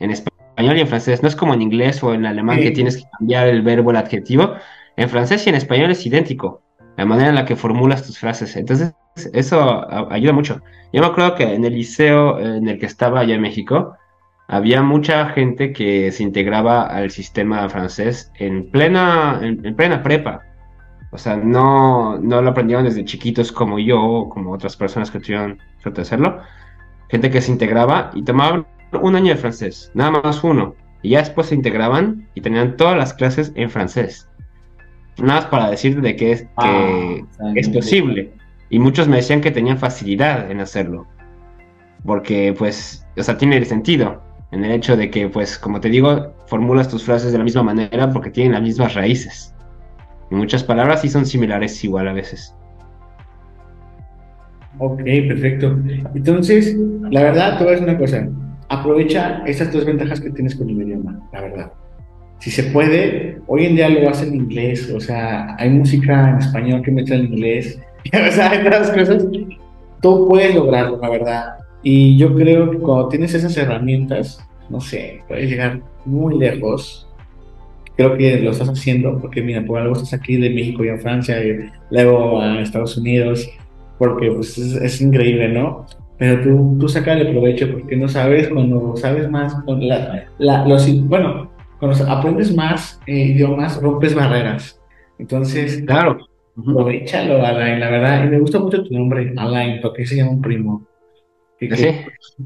en 0.00 0.10
español 0.10 0.76
y 0.76 0.80
en 0.80 0.88
francés, 0.88 1.22
no 1.22 1.28
es 1.28 1.36
como 1.36 1.54
en 1.54 1.62
inglés 1.62 2.02
o 2.02 2.12
en 2.12 2.26
alemán 2.26 2.58
que 2.58 2.70
tienes 2.70 2.98
que 2.98 3.04
cambiar 3.18 3.48
el 3.48 3.62
verbo, 3.62 3.92
el 3.92 3.96
adjetivo, 3.96 4.56
en 4.96 5.08
francés 5.08 5.46
y 5.46 5.50
en 5.50 5.54
español 5.54 5.90
es 5.90 6.04
idéntico, 6.04 6.65
la 6.96 7.04
manera 7.04 7.28
en 7.28 7.34
la 7.34 7.44
que 7.44 7.56
formulas 7.56 8.04
tus 8.04 8.18
frases, 8.18 8.56
entonces 8.56 8.94
eso 9.32 9.86
ayuda 10.10 10.32
mucho. 10.32 10.62
Yo 10.92 11.00
me 11.00 11.06
acuerdo 11.06 11.34
que 11.34 11.54
en 11.54 11.64
el 11.64 11.74
liceo 11.74 12.38
en 12.38 12.68
el 12.68 12.78
que 12.78 12.86
estaba 12.86 13.20
allá 13.20 13.34
en 13.34 13.40
México, 13.40 13.96
había 14.48 14.82
mucha 14.82 15.28
gente 15.30 15.72
que 15.72 16.12
se 16.12 16.22
integraba 16.22 16.82
al 16.82 17.10
sistema 17.10 17.68
francés 17.68 18.30
en 18.38 18.70
plena, 18.70 19.40
en, 19.42 19.74
plena 19.74 20.02
prepa. 20.02 20.42
O 21.10 21.18
sea, 21.18 21.36
no, 21.36 22.18
no 22.18 22.42
lo 22.42 22.50
aprendieron 22.50 22.84
desde 22.84 23.04
chiquitos 23.04 23.50
como 23.50 23.78
yo 23.78 24.00
o 24.00 24.28
como 24.28 24.52
otras 24.52 24.76
personas 24.76 25.10
que 25.10 25.20
tuvieron 25.20 25.58
suerte 25.82 26.00
de 26.00 26.02
hacerlo. 26.02 26.40
Gente 27.08 27.30
que 27.30 27.40
se 27.40 27.52
integraba 27.52 28.10
y 28.14 28.22
tomaban 28.22 28.66
un 28.92 29.16
año 29.16 29.32
de 29.32 29.40
francés, 29.40 29.90
nada 29.94 30.10
más 30.22 30.42
uno. 30.44 30.74
Y 31.02 31.10
ya 31.10 31.20
después 31.20 31.48
se 31.48 31.54
integraban 31.54 32.28
y 32.34 32.40
tenían 32.40 32.76
todas 32.76 32.96
las 32.96 33.14
clases 33.14 33.52
en 33.54 33.70
francés. 33.70 34.28
Nada 35.18 35.40
más 35.40 35.46
para 35.46 35.70
decir 35.70 36.00
de 36.00 36.14
que 36.14 36.32
es, 36.32 36.42
que 36.42 36.48
ah, 36.58 37.52
es 37.54 37.68
posible. 37.68 38.32
Y 38.68 38.78
muchos 38.78 39.08
me 39.08 39.16
decían 39.16 39.40
que 39.40 39.50
tenían 39.50 39.78
facilidad 39.78 40.50
en 40.50 40.60
hacerlo. 40.60 41.06
Porque, 42.04 42.54
pues, 42.56 43.06
o 43.16 43.22
sea, 43.22 43.38
tiene 43.38 43.64
sentido 43.64 44.22
en 44.52 44.64
el 44.64 44.72
hecho 44.72 44.96
de 44.96 45.10
que, 45.10 45.28
pues, 45.28 45.58
como 45.58 45.80
te 45.80 45.88
digo, 45.88 46.34
formulas 46.46 46.88
tus 46.88 47.04
frases 47.04 47.32
de 47.32 47.38
la 47.38 47.44
misma 47.44 47.62
manera 47.62 48.10
porque 48.10 48.30
tienen 48.30 48.52
las 48.52 48.62
mismas 48.62 48.94
raíces. 48.94 49.54
Y 50.30 50.34
muchas 50.34 50.62
palabras 50.62 51.02
sí 51.02 51.08
son 51.08 51.24
similares 51.24 51.82
igual 51.82 52.08
a 52.08 52.12
veces. 52.12 52.54
Ok, 54.78 55.02
perfecto. 55.28 55.78
Entonces, 56.14 56.76
la 57.10 57.22
verdad, 57.22 57.58
te 57.58 57.82
una 57.82 57.96
cosa. 57.96 58.28
Aprovecha 58.68 59.42
estas 59.46 59.72
dos 59.72 59.86
ventajas 59.86 60.20
que 60.20 60.30
tienes 60.30 60.54
con 60.54 60.68
el 60.68 60.82
idioma, 60.82 61.20
la 61.32 61.40
verdad. 61.40 61.72
Si 62.38 62.50
se 62.50 62.64
puede, 62.64 63.38
hoy 63.46 63.66
en 63.66 63.76
día 63.76 63.88
lo 63.88 64.08
haces 64.08 64.28
en 64.28 64.36
inglés, 64.36 64.92
o 64.94 65.00
sea, 65.00 65.56
hay 65.58 65.70
música 65.70 66.30
en 66.30 66.38
español 66.38 66.82
que 66.82 66.90
mete 66.90 67.14
en 67.14 67.26
inglés, 67.26 67.80
o 68.28 68.32
sea, 68.32 68.50
hay 68.50 68.66
otras 68.66 68.90
cosas. 68.90 69.24
Tú 70.02 70.28
puedes 70.28 70.54
lograrlo, 70.54 70.98
la 71.00 71.10
verdad. 71.10 71.56
Y 71.82 72.16
yo 72.16 72.34
creo 72.34 72.70
que 72.70 72.78
cuando 72.78 73.08
tienes 73.08 73.34
esas 73.34 73.56
herramientas, 73.56 74.38
no 74.68 74.80
sé, 74.80 75.22
puedes 75.28 75.48
llegar 75.48 75.80
muy 76.04 76.38
lejos. 76.38 77.08
Creo 77.96 78.16
que 78.16 78.40
lo 78.40 78.50
estás 78.50 78.68
haciendo 78.68 79.18
porque, 79.18 79.42
mira, 79.42 79.64
por 79.64 79.78
algo 79.78 79.94
estás 79.94 80.12
aquí 80.12 80.36
de 80.36 80.50
México 80.50 80.84
y 80.84 80.90
a 80.90 80.98
Francia 80.98 81.42
y 81.42 81.70
luego 81.90 82.40
a 82.40 82.60
Estados 82.60 82.96
Unidos, 82.96 83.48
porque 83.98 84.30
pues 84.30 84.58
es, 84.58 85.00
increíble, 85.00 85.48
¿no? 85.48 85.86
Pero 86.18 86.42
tú, 86.42 86.76
tú 86.78 86.86
el 86.98 87.30
provecho 87.30 87.72
porque 87.72 87.96
no 87.96 88.08
sabes, 88.08 88.48
cuando 88.48 88.96
sabes 88.96 89.30
más, 89.30 89.54
con 89.64 89.86
la, 89.86 90.26
los, 90.38 91.08
bueno, 91.08 91.50
cuando 91.78 92.10
aprendes 92.10 92.54
más 92.54 93.00
eh, 93.06 93.16
idiomas, 93.16 93.80
rompes 93.80 94.14
barreras. 94.14 94.80
Entonces, 95.18 95.82
claro, 95.86 96.18
aprovechalo, 96.56 97.44
Alain, 97.44 97.80
la 97.80 97.90
verdad. 97.90 98.24
Y 98.24 98.28
me 98.28 98.38
gusta 98.38 98.58
mucho 98.58 98.82
tu 98.82 98.94
nombre, 98.94 99.32
Alain, 99.36 99.80
porque 99.80 100.06
se 100.06 100.16
llama 100.16 100.32
un 100.32 100.40
primo. 100.40 100.86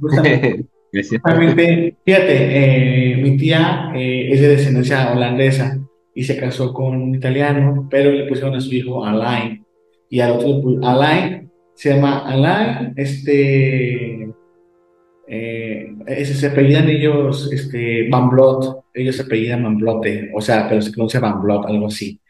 Justamente, 0.01 0.67
fíjate, 2.05 3.13
eh, 3.13 3.17
mi 3.17 3.37
tía 3.37 3.93
eh, 3.95 4.31
es 4.33 4.41
de 4.41 4.49
descendencia 4.49 5.13
holandesa 5.13 5.79
y 6.15 6.25
se 6.25 6.37
casó 6.37 6.73
con 6.73 7.01
un 7.01 7.15
italiano, 7.15 7.87
pero 7.91 8.11
le 8.11 8.27
pusieron 8.27 8.55
a 8.55 8.61
su 8.61 8.75
hijo 8.75 9.05
Alain. 9.05 9.65
Y 10.09 10.21
al 10.21 10.33
otro, 10.33 10.81
Alain, 10.83 11.51
se 11.75 11.95
llama 11.95 12.25
Alain, 12.27 12.93
este, 12.97 14.10
eh, 15.33 16.25
se 16.25 16.47
apellidan 16.49 16.89
ellos, 16.89 17.51
este, 17.53 18.09
Van 18.09 18.29
Blot, 18.31 18.87
ellos 18.93 19.15
se 19.15 19.23
apellidan 19.23 19.63
Van 19.63 19.79
Blote, 19.79 20.31
o 20.35 20.41
sea, 20.41 20.69
pero 20.69 20.83
se 20.83 20.91
pronuncia 20.91 21.21
Van 21.21 21.41
Blot, 21.41 21.67
algo 21.67 21.87
así. 21.87 22.21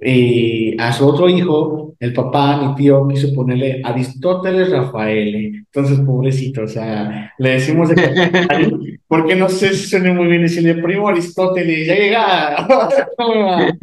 Y 0.00 0.80
a 0.80 0.92
su 0.92 1.08
otro 1.08 1.28
hijo, 1.28 1.96
el 1.98 2.12
papá, 2.12 2.62
mi 2.62 2.76
tío, 2.76 3.08
quiso 3.08 3.34
ponerle 3.34 3.80
Aristóteles 3.82 4.70
Rafael. 4.70 5.34
Entonces, 5.56 5.98
pobrecito, 6.00 6.62
o 6.62 6.68
sea, 6.68 7.32
le 7.38 7.50
decimos 7.50 7.88
de 7.88 7.96
porque 9.08 9.34
no 9.34 9.48
sé 9.48 9.74
si 9.74 9.88
suena 9.88 10.12
muy 10.12 10.28
bien 10.28 10.42
decirle 10.42 10.76
primo 10.76 11.08
Aristóteles, 11.08 11.88
ya 11.88 11.94
llega. 11.96 12.68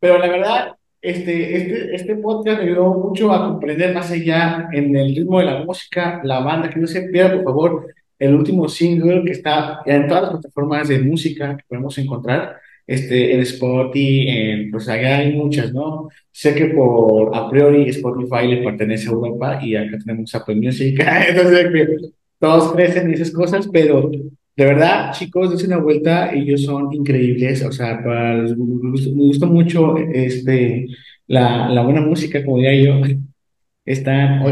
Pero 0.00 0.18
la 0.18 0.28
verdad, 0.28 0.72
este, 1.02 1.56
este, 1.56 1.94
este 1.94 2.16
podcast 2.16 2.58
me 2.58 2.64
ayudó 2.64 2.94
mucho 2.94 3.32
a 3.32 3.48
comprender 3.48 3.94
más 3.94 4.10
allá 4.10 4.68
en 4.72 4.94
el 4.94 5.14
ritmo 5.14 5.38
de 5.38 5.46
la 5.46 5.64
música, 5.64 6.20
la 6.24 6.40
banda, 6.40 6.68
que 6.70 6.80
no 6.80 6.86
se 6.86 7.02
pierda, 7.02 7.36
por 7.36 7.44
favor, 7.44 7.94
el 8.18 8.34
último 8.34 8.68
single 8.68 9.24
que 9.24 9.32
está 9.32 9.80
en 9.86 10.06
todas 10.06 10.24
las 10.24 10.30
plataformas 10.32 10.88
de 10.88 10.98
música 11.00 11.56
que 11.56 11.64
podemos 11.66 11.96
encontrar 11.98 12.56
este, 12.86 13.34
en 13.34 13.40
Spotify, 13.40 14.28
en, 14.28 14.70
pues 14.70 14.88
allá 14.88 15.18
hay 15.18 15.34
muchas, 15.34 15.72
¿no? 15.72 16.08
Sé 16.30 16.54
que 16.54 16.66
por 16.66 17.34
a 17.34 17.48
priori 17.48 17.88
Spotify 17.88 18.46
le 18.48 18.62
pertenece 18.62 19.08
a 19.08 19.12
Europa 19.12 19.60
y 19.62 19.76
acá 19.76 19.96
tenemos 20.04 20.34
Apple 20.34 20.56
Music, 20.56 21.00
entonces 21.28 22.12
todos 22.38 22.72
crecen 22.72 23.10
y 23.10 23.14
esas 23.14 23.30
cosas, 23.30 23.68
pero 23.72 24.10
de 24.56 24.64
verdad, 24.64 25.12
chicos, 25.12 25.50
dense 25.50 25.66
una 25.66 25.78
vuelta, 25.78 26.32
ellos 26.32 26.64
son 26.64 26.92
increíbles, 26.92 27.64
o 27.64 27.72
sea, 27.72 28.02
para, 28.02 28.42
me, 28.42 28.54
gusta, 28.54 29.46
mucho 29.46 29.96
este, 29.96 30.86
la, 31.26 31.68
la 31.68 31.82
buena 31.82 32.00
música, 32.02 32.44
como 32.44 32.58
diría 32.58 32.84
yo, 32.84 33.00
están, 33.84 34.42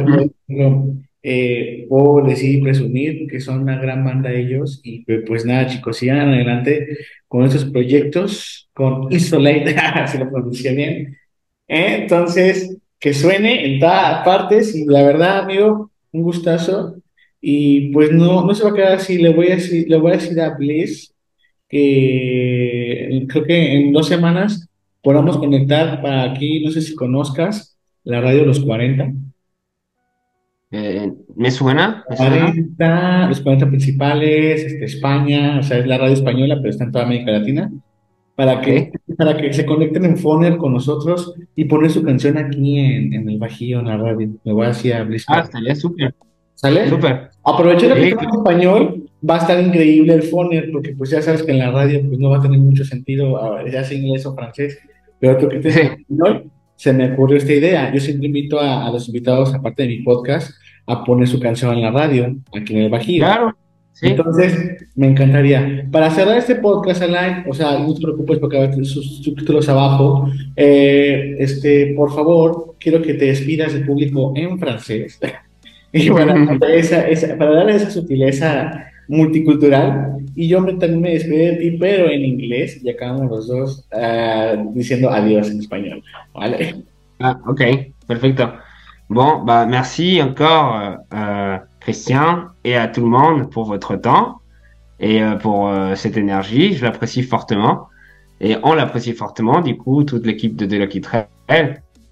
eh, 1.22 1.87
puedo 1.88 2.26
decir 2.26 2.58
y 2.58 2.62
presumir 2.62 3.26
que 3.28 3.40
son 3.40 3.62
una 3.62 3.78
gran 3.78 4.04
banda 4.04 4.32
ellos 4.32 4.80
y 4.84 5.04
pues 5.26 5.44
nada 5.44 5.66
chicos, 5.66 5.98
sigan 5.98 6.28
adelante 6.30 6.87
con 7.26 7.44
estos 7.44 7.64
proyectos, 7.66 8.70
con 8.72 9.12
Isolate, 9.12 9.76
si 10.06 10.18
lo 10.18 10.30
pronuncié 10.30 10.74
bien. 10.74 11.16
Entonces, 11.66 12.78
que 12.98 13.12
suene 13.12 13.74
en 13.74 13.80
todas 13.80 14.24
partes 14.24 14.74
y 14.74 14.87
la 14.87 15.02
verdad, 15.02 15.40
amigo, 15.40 15.90
un 16.12 16.22
gustazo. 16.22 16.96
Y 17.40 17.90
pues 17.92 18.12
no, 18.12 18.44
no 18.44 18.55
se 18.55 18.64
va 18.64 18.70
a 18.70 18.74
quedar 18.74 18.92
así, 18.94 19.18
le 19.18 19.33
voy 19.33 19.48
a 19.48 19.57
decir, 19.57 19.88
le 19.88 19.96
voy 19.96 20.12
a, 20.12 20.16
decir 20.16 20.40
a 20.40 20.57
Bliss 20.57 21.14
que 21.68 23.27
creo 23.29 23.44
que 23.44 23.77
en 23.77 23.92
dos 23.92 24.09
semanas 24.09 24.68
podamos 25.03 25.37
conectar 25.38 26.03
para 26.03 26.24
aquí, 26.24 26.64
no 26.64 26.70
sé 26.70 26.81
si 26.81 26.94
conozcas 26.94 27.79
la 28.05 28.20
radio 28.20 28.44
Los 28.44 28.61
40. 28.61 29.12
Eh, 30.70 31.12
¿me 31.35 31.51
suena? 31.51 32.05
los 33.29 33.40
40 33.40 33.68
principales, 33.68 34.64
este, 34.64 34.85
España, 34.85 35.61
o 35.61 35.62
sea, 35.62 35.79
es 35.79 35.87
la 35.87 35.96
radio 35.96 36.14
española, 36.14 36.57
pero 36.57 36.70
está 36.70 36.85
en 36.85 36.92
toda 36.92 37.05
América 37.05 37.33
Latina, 37.33 37.70
para 38.35 38.61
que, 38.61 38.92
para 39.16 39.37
que 39.37 39.53
se 39.53 39.64
conecten 39.64 40.05
en 40.05 40.18
Foner 40.18 40.59
con 40.59 40.74
nosotros 40.74 41.35
y 41.57 41.64
poner 41.64 41.90
su 41.90 42.03
canción 42.03 42.37
aquí 42.37 42.79
en, 42.79 43.14
en 43.14 43.29
el 43.29 43.38
Bajío, 43.38 43.81
en 43.81 43.87
la 43.87 43.96
radio. 43.96 44.29
Me 44.44 44.53
voy 44.53 44.66
a 44.66 45.03
Bliss. 45.05 45.24
Ah, 45.29 45.40
estaría 45.40 45.74
súper. 45.74 46.14
¿Sale? 46.59 46.88
Súper. 46.88 47.31
Aprovecho 47.44 47.94
que 47.94 48.09
está 48.09 48.25
en 48.25 48.31
español, 48.31 49.09
va 49.29 49.37
a 49.37 49.38
estar 49.38 49.62
increíble 49.62 50.12
el 50.12 50.25
Foner, 50.25 50.71
porque 50.73 50.92
pues 50.97 51.11
ya 51.11 51.23
sabes 51.23 51.44
que 51.44 51.53
en 51.53 51.61
la 51.61 51.71
radio 51.71 52.03
pues 52.05 52.18
no 52.18 52.31
va 52.31 52.38
a 52.38 52.42
tener 52.42 52.59
mucho 52.59 52.85
sentido, 52.85 53.40
ah, 53.40 53.62
ya 53.71 53.85
sea 53.85 53.97
inglés 53.97 54.27
o 54.27 54.35
francés, 54.35 54.77
pero 55.21 55.38
tú 55.38 55.49
que 55.49 55.61
te 55.61 55.68
en 55.68 55.92
español, 56.01 56.51
se 56.75 56.92
me 56.92 57.12
ocurrió 57.12 57.37
esta 57.37 57.53
idea. 57.53 57.94
Yo 57.94 58.01
siempre 58.01 58.27
invito 58.27 58.59
a, 58.59 58.90
los 58.90 59.07
invitados, 59.07 59.55
aparte 59.55 59.85
de 59.85 59.88
mi 59.88 60.03
podcast, 60.03 60.51
a 60.87 61.05
poner 61.05 61.29
su 61.29 61.38
canción 61.38 61.75
en 61.75 61.83
la 61.83 61.92
radio, 61.92 62.37
aquí 62.53 62.75
en 62.75 62.83
el 62.83 62.90
Bajío. 62.90 63.25
Claro. 63.25 63.57
Entonces, 64.03 64.85
me 64.97 65.07
encantaría. 65.07 65.87
Para 65.92 66.11
cerrar 66.11 66.38
este 66.38 66.57
podcast, 66.57 67.03
Alain, 67.03 67.44
o 67.49 67.55
sea, 67.55 67.79
no 67.79 67.94
te 67.94 68.01
preocupes 68.01 68.38
porque 68.40 68.59
va 68.59 68.64
a 68.64 68.71
tener 68.71 68.87
sus 68.87 69.23
subtítulos 69.23 69.68
abajo. 69.68 70.29
Eh, 70.57 71.37
este, 71.38 71.94
por 71.97 72.12
favor, 72.12 72.75
quiero 72.81 73.01
que 73.01 73.14
te 73.14 73.27
despidas 73.27 73.73
del 73.73 73.87
público 73.87 74.33
en 74.35 74.59
francés. 74.59 75.21
y 75.92 76.11
para, 76.11 76.35
para 77.38 77.51
darle 77.51 77.77
esa 77.77 77.90
sutileza 77.90 78.85
multicultural. 79.09 80.18
Y 80.35 80.48
yo 80.48 80.61
me, 80.61 80.74
también 80.74 81.01
me 81.01 81.12
despido 81.12 81.38
de 81.38 81.57
ti, 81.57 81.77
pero 81.79 82.09
en 82.11 82.24
inglés, 82.24 82.81
y 82.83 82.90
acabamos 82.90 83.31
los 83.31 83.48
dos 83.48 83.88
uh, 83.92 84.72
diciendo 84.74 85.11
adiós 85.11 85.51
en. 85.51 85.61
¿Vale? 86.35 86.77
Ah, 87.20 87.38
ok, 87.46 87.61
perfecto. 88.07 88.53
Bon, 89.09 89.42
bah, 89.44 89.66
merci 89.66 90.20
encore, 90.22 90.98
euh, 91.14 91.59
Christian, 91.81 92.48
et 92.64 92.77
à 92.77 92.87
tout 92.87 93.01
le 93.01 93.09
monde 93.09 93.51
pour 93.51 93.64
votre 93.64 93.96
temps 93.96 94.40
et 95.01 95.22
euh, 95.22 95.37
pour 95.37 95.68
euh, 95.68 95.94
cette 95.94 96.16
énergie. 96.16 96.74
Je 96.74 96.85
l'apprécie 96.85 97.22
fortement. 97.22 97.88
Et 98.40 98.57
on 98.62 98.74
l'apprécie 98.74 99.14
fortement, 99.14 99.61
du 99.61 99.77
coup, 99.77 100.05
toute 100.05 100.24
l'équipe 100.27 100.55
de 100.57 100.66
Delucky 100.66 101.01
Trail. 101.01 101.27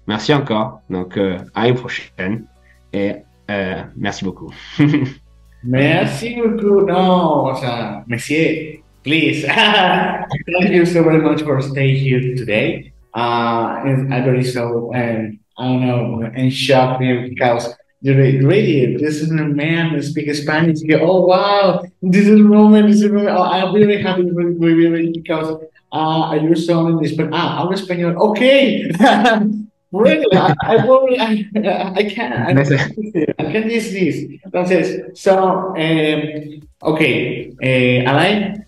merci 0.07 0.33
encore. 0.33 0.81
Donc, 0.89 1.17
euh, 1.17 1.37
à 1.55 1.69
une 1.69 1.75
prochaine. 1.75 2.45
Et 2.93 3.15
euh, 3.49 3.83
merci 3.95 4.25
beaucoup. 4.25 4.51
merci 5.63 6.35
beaucoup. 6.35 6.85
No, 6.85 7.47
o 7.51 7.55
sea, 7.55 8.03
monsieur, 8.07 8.81
please. 9.03 9.45
Thank 9.45 10.69
you 10.69 10.85
so 10.85 11.03
very 11.03 11.21
much 11.21 11.41
for 11.43 11.61
staying 11.61 11.97
here 11.97 12.35
today. 12.35 12.93
Uh, 13.13 13.81
and 13.85 14.13
I 14.13 14.21
very 14.21 14.43
so, 14.43 14.93
um, 14.93 15.39
I 15.57 15.63
don't 15.63 15.87
know, 15.87 16.31
in 16.35 16.49
shock 16.51 16.99
because 16.99 17.73
the 18.01 18.13
radio, 18.13 18.99
this 18.99 19.21
is 19.21 19.31
a 19.31 19.33
man 19.33 19.89
who 19.89 20.01
speaks 20.01 20.41
Spanish. 20.41 20.79
Oh, 21.01 21.25
wow, 21.25 21.83
this 22.01 22.27
is 22.27 22.41
Roman. 22.41 22.87
This 22.87 23.01
is 23.01 23.09
Roman. 23.09 23.29
Oh, 23.29 23.41
I'm 23.41 23.73
really 23.73 24.01
happy 24.01 24.23
with, 24.23 24.57
with, 24.57 25.13
because 25.13 25.63
uh, 25.91 26.39
you're 26.41 26.55
so 26.55 26.87
in 26.87 27.07
Spanish. 27.07 27.33
Ah, 27.33 27.63
hablo 27.63 27.73
español. 27.73 28.15
Okay. 28.15 28.91
really, 29.91 30.25
I, 30.33 30.55
I, 30.61 31.49
I, 31.59 31.93
I 31.95 32.03
can't. 32.03 32.57
I, 32.57 33.51
can't 33.51 33.71
use 33.71 33.91
this. 33.91 34.15
Entonces, 34.45 35.17
so, 35.17 35.75
um, 35.75 36.93
okay, 36.93 37.51
uh, 37.63 38.11
Alain, 38.11 38.65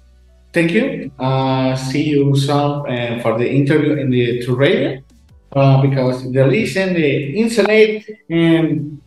thank 0.54 0.72
you. 0.72 1.12
Uh, 1.20 1.76
see 1.76 2.04
you 2.04 2.36
soon 2.36 2.86
uh, 2.88 3.20
for 3.22 3.38
the 3.38 3.50
interview 3.50 3.94
in 3.94 4.10
the 4.10 4.44
True 4.44 4.56
Radio. 4.56 5.02
Uh, 5.52 5.82
because 5.82 6.32
the 6.32 6.46
listen, 6.46 6.94
the 6.94 7.36
insulate, 7.36 8.06
and 8.30 9.02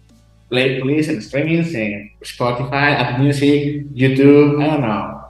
play 0.52 0.80
please 0.80 1.08
and 1.08 1.18
streamings 1.22 1.72
and 1.74 2.10
Spotify, 2.22 2.94
Apple 2.98 3.24
Music, 3.24 3.86
YouTube, 3.94 4.60
I 4.60 4.66
don't 4.66 4.80
know. 4.82 5.24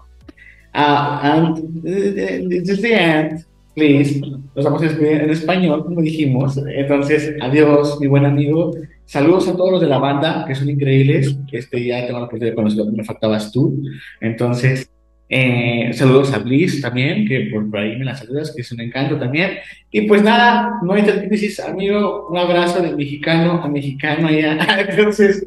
Uh, 0.74 1.20
and 1.22 1.82
this 1.82 2.68
is 2.70 2.82
the 2.82 2.94
end, 2.94 3.44
please. 3.76 4.20
Nos 4.54 4.64
vamos 4.64 4.82
a 4.82 4.86
despedir 4.86 5.22
en 5.22 5.30
español, 5.30 5.84
como 5.84 6.02
dijimos. 6.02 6.58
Entonces, 6.74 7.36
adiós, 7.40 7.98
mi 8.00 8.06
buen 8.06 8.26
amigo. 8.26 8.74
Saludos 9.06 9.48
a 9.48 9.56
todos 9.56 9.72
los 9.72 9.80
de 9.80 9.86
la 9.86 9.98
banda, 9.98 10.44
que 10.46 10.54
son 10.54 10.68
increíbles. 10.68 11.36
Este, 11.50 11.84
ya 11.84 12.06
tengo 12.06 12.18
la 12.18 12.24
oportunidad 12.26 12.50
de 12.50 12.54
conocer, 12.54 12.84
me 12.92 13.04
faltabas 13.04 13.50
tú. 13.50 13.82
Entonces, 14.20 14.90
eh, 15.34 15.90
saludos 15.94 16.34
a 16.34 16.38
Bliss 16.40 16.82
también, 16.82 17.26
que 17.26 17.50
por 17.50 17.78
ahí 17.78 17.96
me 17.96 18.04
la 18.04 18.14
saludas, 18.14 18.52
que 18.54 18.60
es 18.60 18.70
un 18.70 18.80
encanto 18.82 19.18
también. 19.18 19.52
Y 19.90 20.02
pues 20.02 20.22
nada, 20.22 20.80
no 20.82 20.92
hay 20.92 21.02
crisis, 21.02 21.58
amigo. 21.58 22.28
Un 22.28 22.36
abrazo 22.36 22.82
de 22.82 22.94
mexicano 22.94 23.62
a 23.62 23.68
mexicano 23.68 24.28
allá. 24.28 24.58
Entonces, 24.88 25.46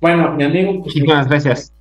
bueno, 0.00 0.32
mi 0.32 0.44
amigo. 0.44 0.82
Pues, 0.82 0.96
muchas 0.96 1.28
gracias. 1.28 1.72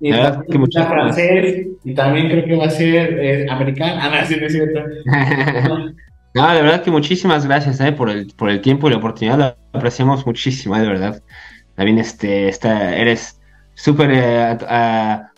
Y 0.00 0.10
la 0.10 0.42
que 0.50 0.58
muchas 0.58 0.88
francés, 0.88 1.66
y 1.84 1.94
también 1.94 2.28
creo 2.28 2.44
que 2.44 2.56
va 2.56 2.64
a 2.64 2.70
ser 2.70 3.20
eh, 3.20 3.46
americano. 3.48 4.00
Ah, 4.00 4.20
no, 4.20 4.26
sí, 4.26 4.36
no 4.40 4.46
es 4.46 4.52
cierto. 4.52 4.80
no, 6.34 6.54
de 6.54 6.62
verdad 6.62 6.82
que 6.82 6.90
muchísimas 6.90 7.46
gracias 7.46 7.80
eh, 7.80 7.92
por, 7.92 8.08
el, 8.08 8.32
por 8.34 8.48
el 8.48 8.60
tiempo 8.60 8.88
y 8.88 8.90
la 8.90 8.96
oportunidad. 8.96 9.38
Lo 9.38 9.78
apreciamos 9.78 10.26
muchísimo, 10.26 10.76
eh, 10.76 10.80
de 10.80 10.86
verdad. 10.86 11.22
También 11.74 11.98
este, 11.98 12.48
está, 12.48 12.96
eres 12.96 13.40
súper 13.74 14.10
eh, 14.12 14.58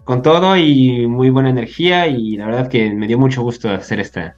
con 0.05 0.23
todo 0.23 0.57
y 0.57 1.07
muy 1.07 1.31
buena 1.31 1.51
energía 1.51 2.07
y 2.07 2.37
la 2.37 2.47
verdad 2.47 2.69
que 2.69 2.91
me 2.91 3.07
dio 3.07 3.19
mucho 3.19 3.43
gusto 3.43 3.71
hacer 3.71 4.01
esta, 4.01 4.37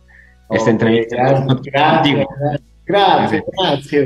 esta 0.50 0.70
entrevista. 0.70 1.16
Gracias, 1.62 2.26
gracias, 2.86 3.42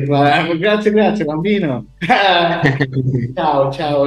gracias, 0.08 0.58
gracias, 0.58 0.94
gracias, 0.94 1.28
bambino. 1.28 1.86
chao, 3.36 3.70
chao. 3.70 4.04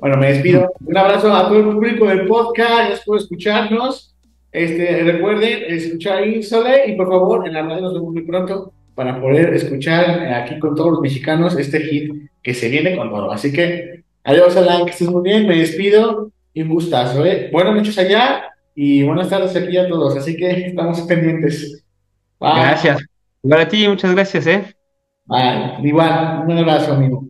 Bueno, 0.00 0.16
me 0.16 0.32
despido. 0.32 0.72
Un 0.84 0.96
abrazo 0.96 1.32
a 1.32 1.48
todo 1.48 1.58
el 1.58 1.64
público 1.64 2.06
del 2.06 2.26
podcast, 2.26 2.70
gracias 2.70 3.04
por 3.04 3.18
escucharnos. 3.18 4.17
Este, 4.50 5.02
recuerden 5.02 5.64
escuchar 5.68 6.26
Insole 6.26 6.88
y 6.88 6.96
por 6.96 7.08
favor 7.08 7.46
en 7.46 7.54
la 7.54 7.62
radio 7.62 7.82
nos 7.82 7.94
vemos 7.94 8.12
muy 8.12 8.22
pronto 8.22 8.72
para 8.94 9.20
poder 9.20 9.52
escuchar 9.54 10.32
aquí 10.32 10.58
con 10.58 10.74
todos 10.74 10.92
los 10.92 11.00
mexicanos 11.00 11.56
este 11.58 11.80
hit 11.80 12.30
que 12.42 12.54
se 12.54 12.68
viene 12.68 12.96
con 12.96 13.10
todo. 13.10 13.30
Así 13.30 13.52
que 13.52 14.02
adiós, 14.24 14.56
Alan, 14.56 14.84
que 14.84 14.92
estés 14.92 15.08
muy 15.08 15.22
bien, 15.22 15.46
me 15.46 15.58
despido 15.58 16.32
y 16.54 16.62
un 16.62 16.70
gustazo, 16.70 17.24
¿eh? 17.24 17.50
Buenas 17.52 17.74
noches 17.74 17.98
allá 17.98 18.44
y 18.74 19.02
buenas 19.02 19.28
tardes 19.28 19.54
aquí 19.54 19.76
a 19.76 19.88
todos, 19.88 20.16
así 20.16 20.36
que 20.36 20.50
estamos 20.66 21.00
pendientes. 21.02 21.84
Gracias. 22.40 23.04
Igual 23.42 23.60
a 23.60 23.68
ti, 23.68 23.86
muchas 23.86 24.14
gracias, 24.14 24.46
¿eh? 24.46 24.74
Vale, 25.26 25.86
igual, 25.86 26.44
un 26.46 26.58
abrazo, 26.58 26.94
amigo. 26.94 27.24